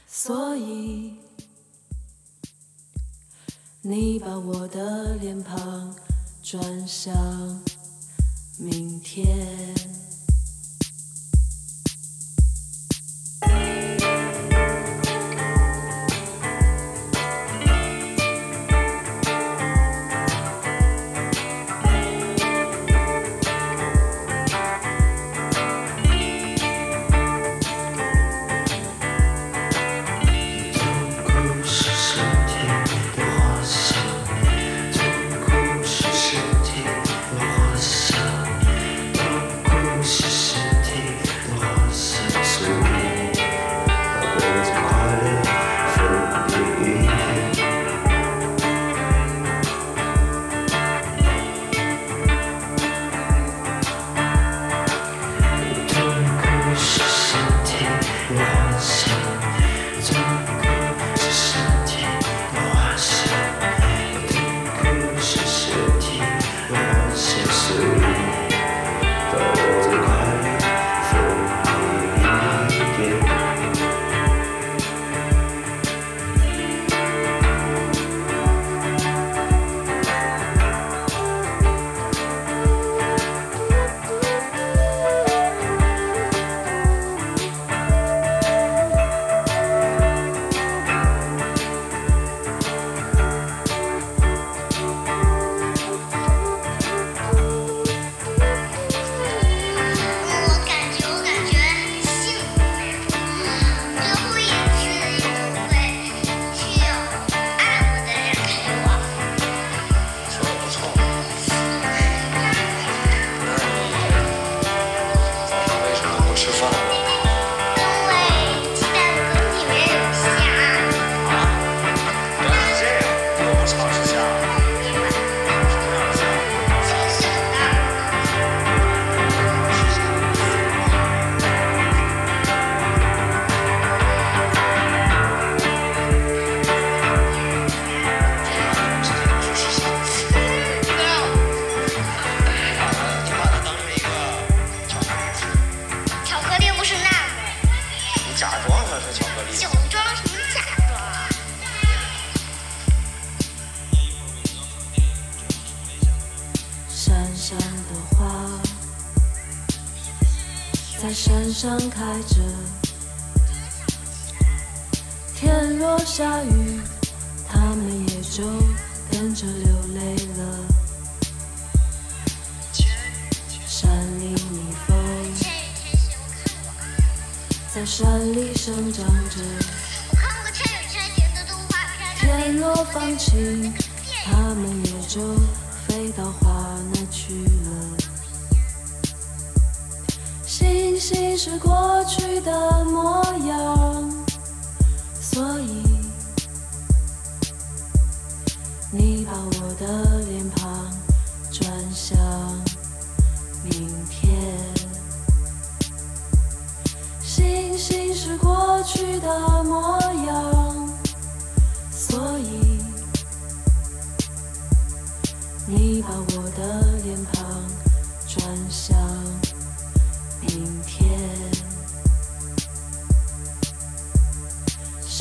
[0.07, 1.17] 所以
[3.81, 5.93] 你把我的脸庞
[6.41, 7.61] 转向
[8.57, 10.00] 明天。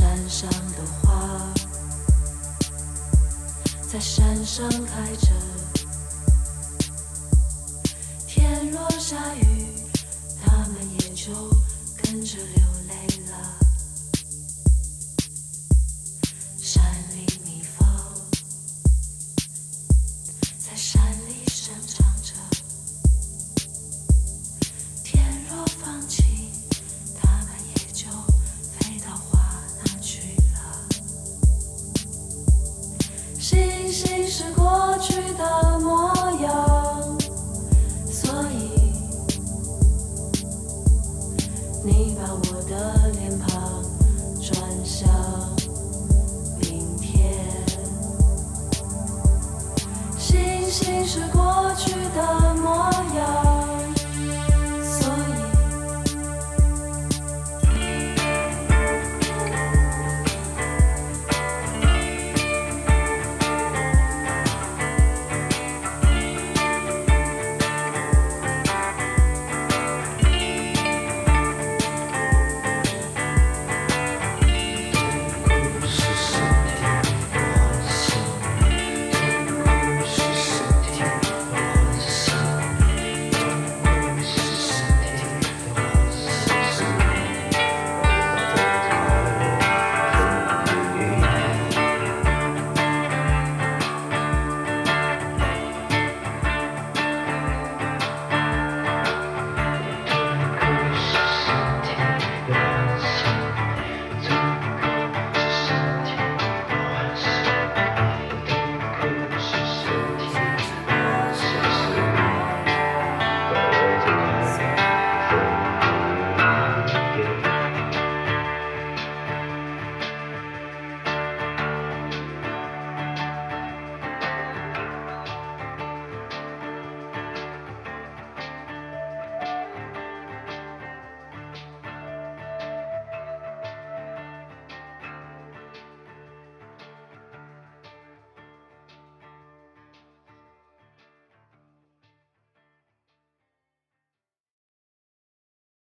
[0.00, 1.52] 山上的花
[3.86, 5.28] 在山上开着。
[8.26, 9.66] 天若下雨
[10.42, 11.34] 它们也就
[12.02, 12.69] 跟着流。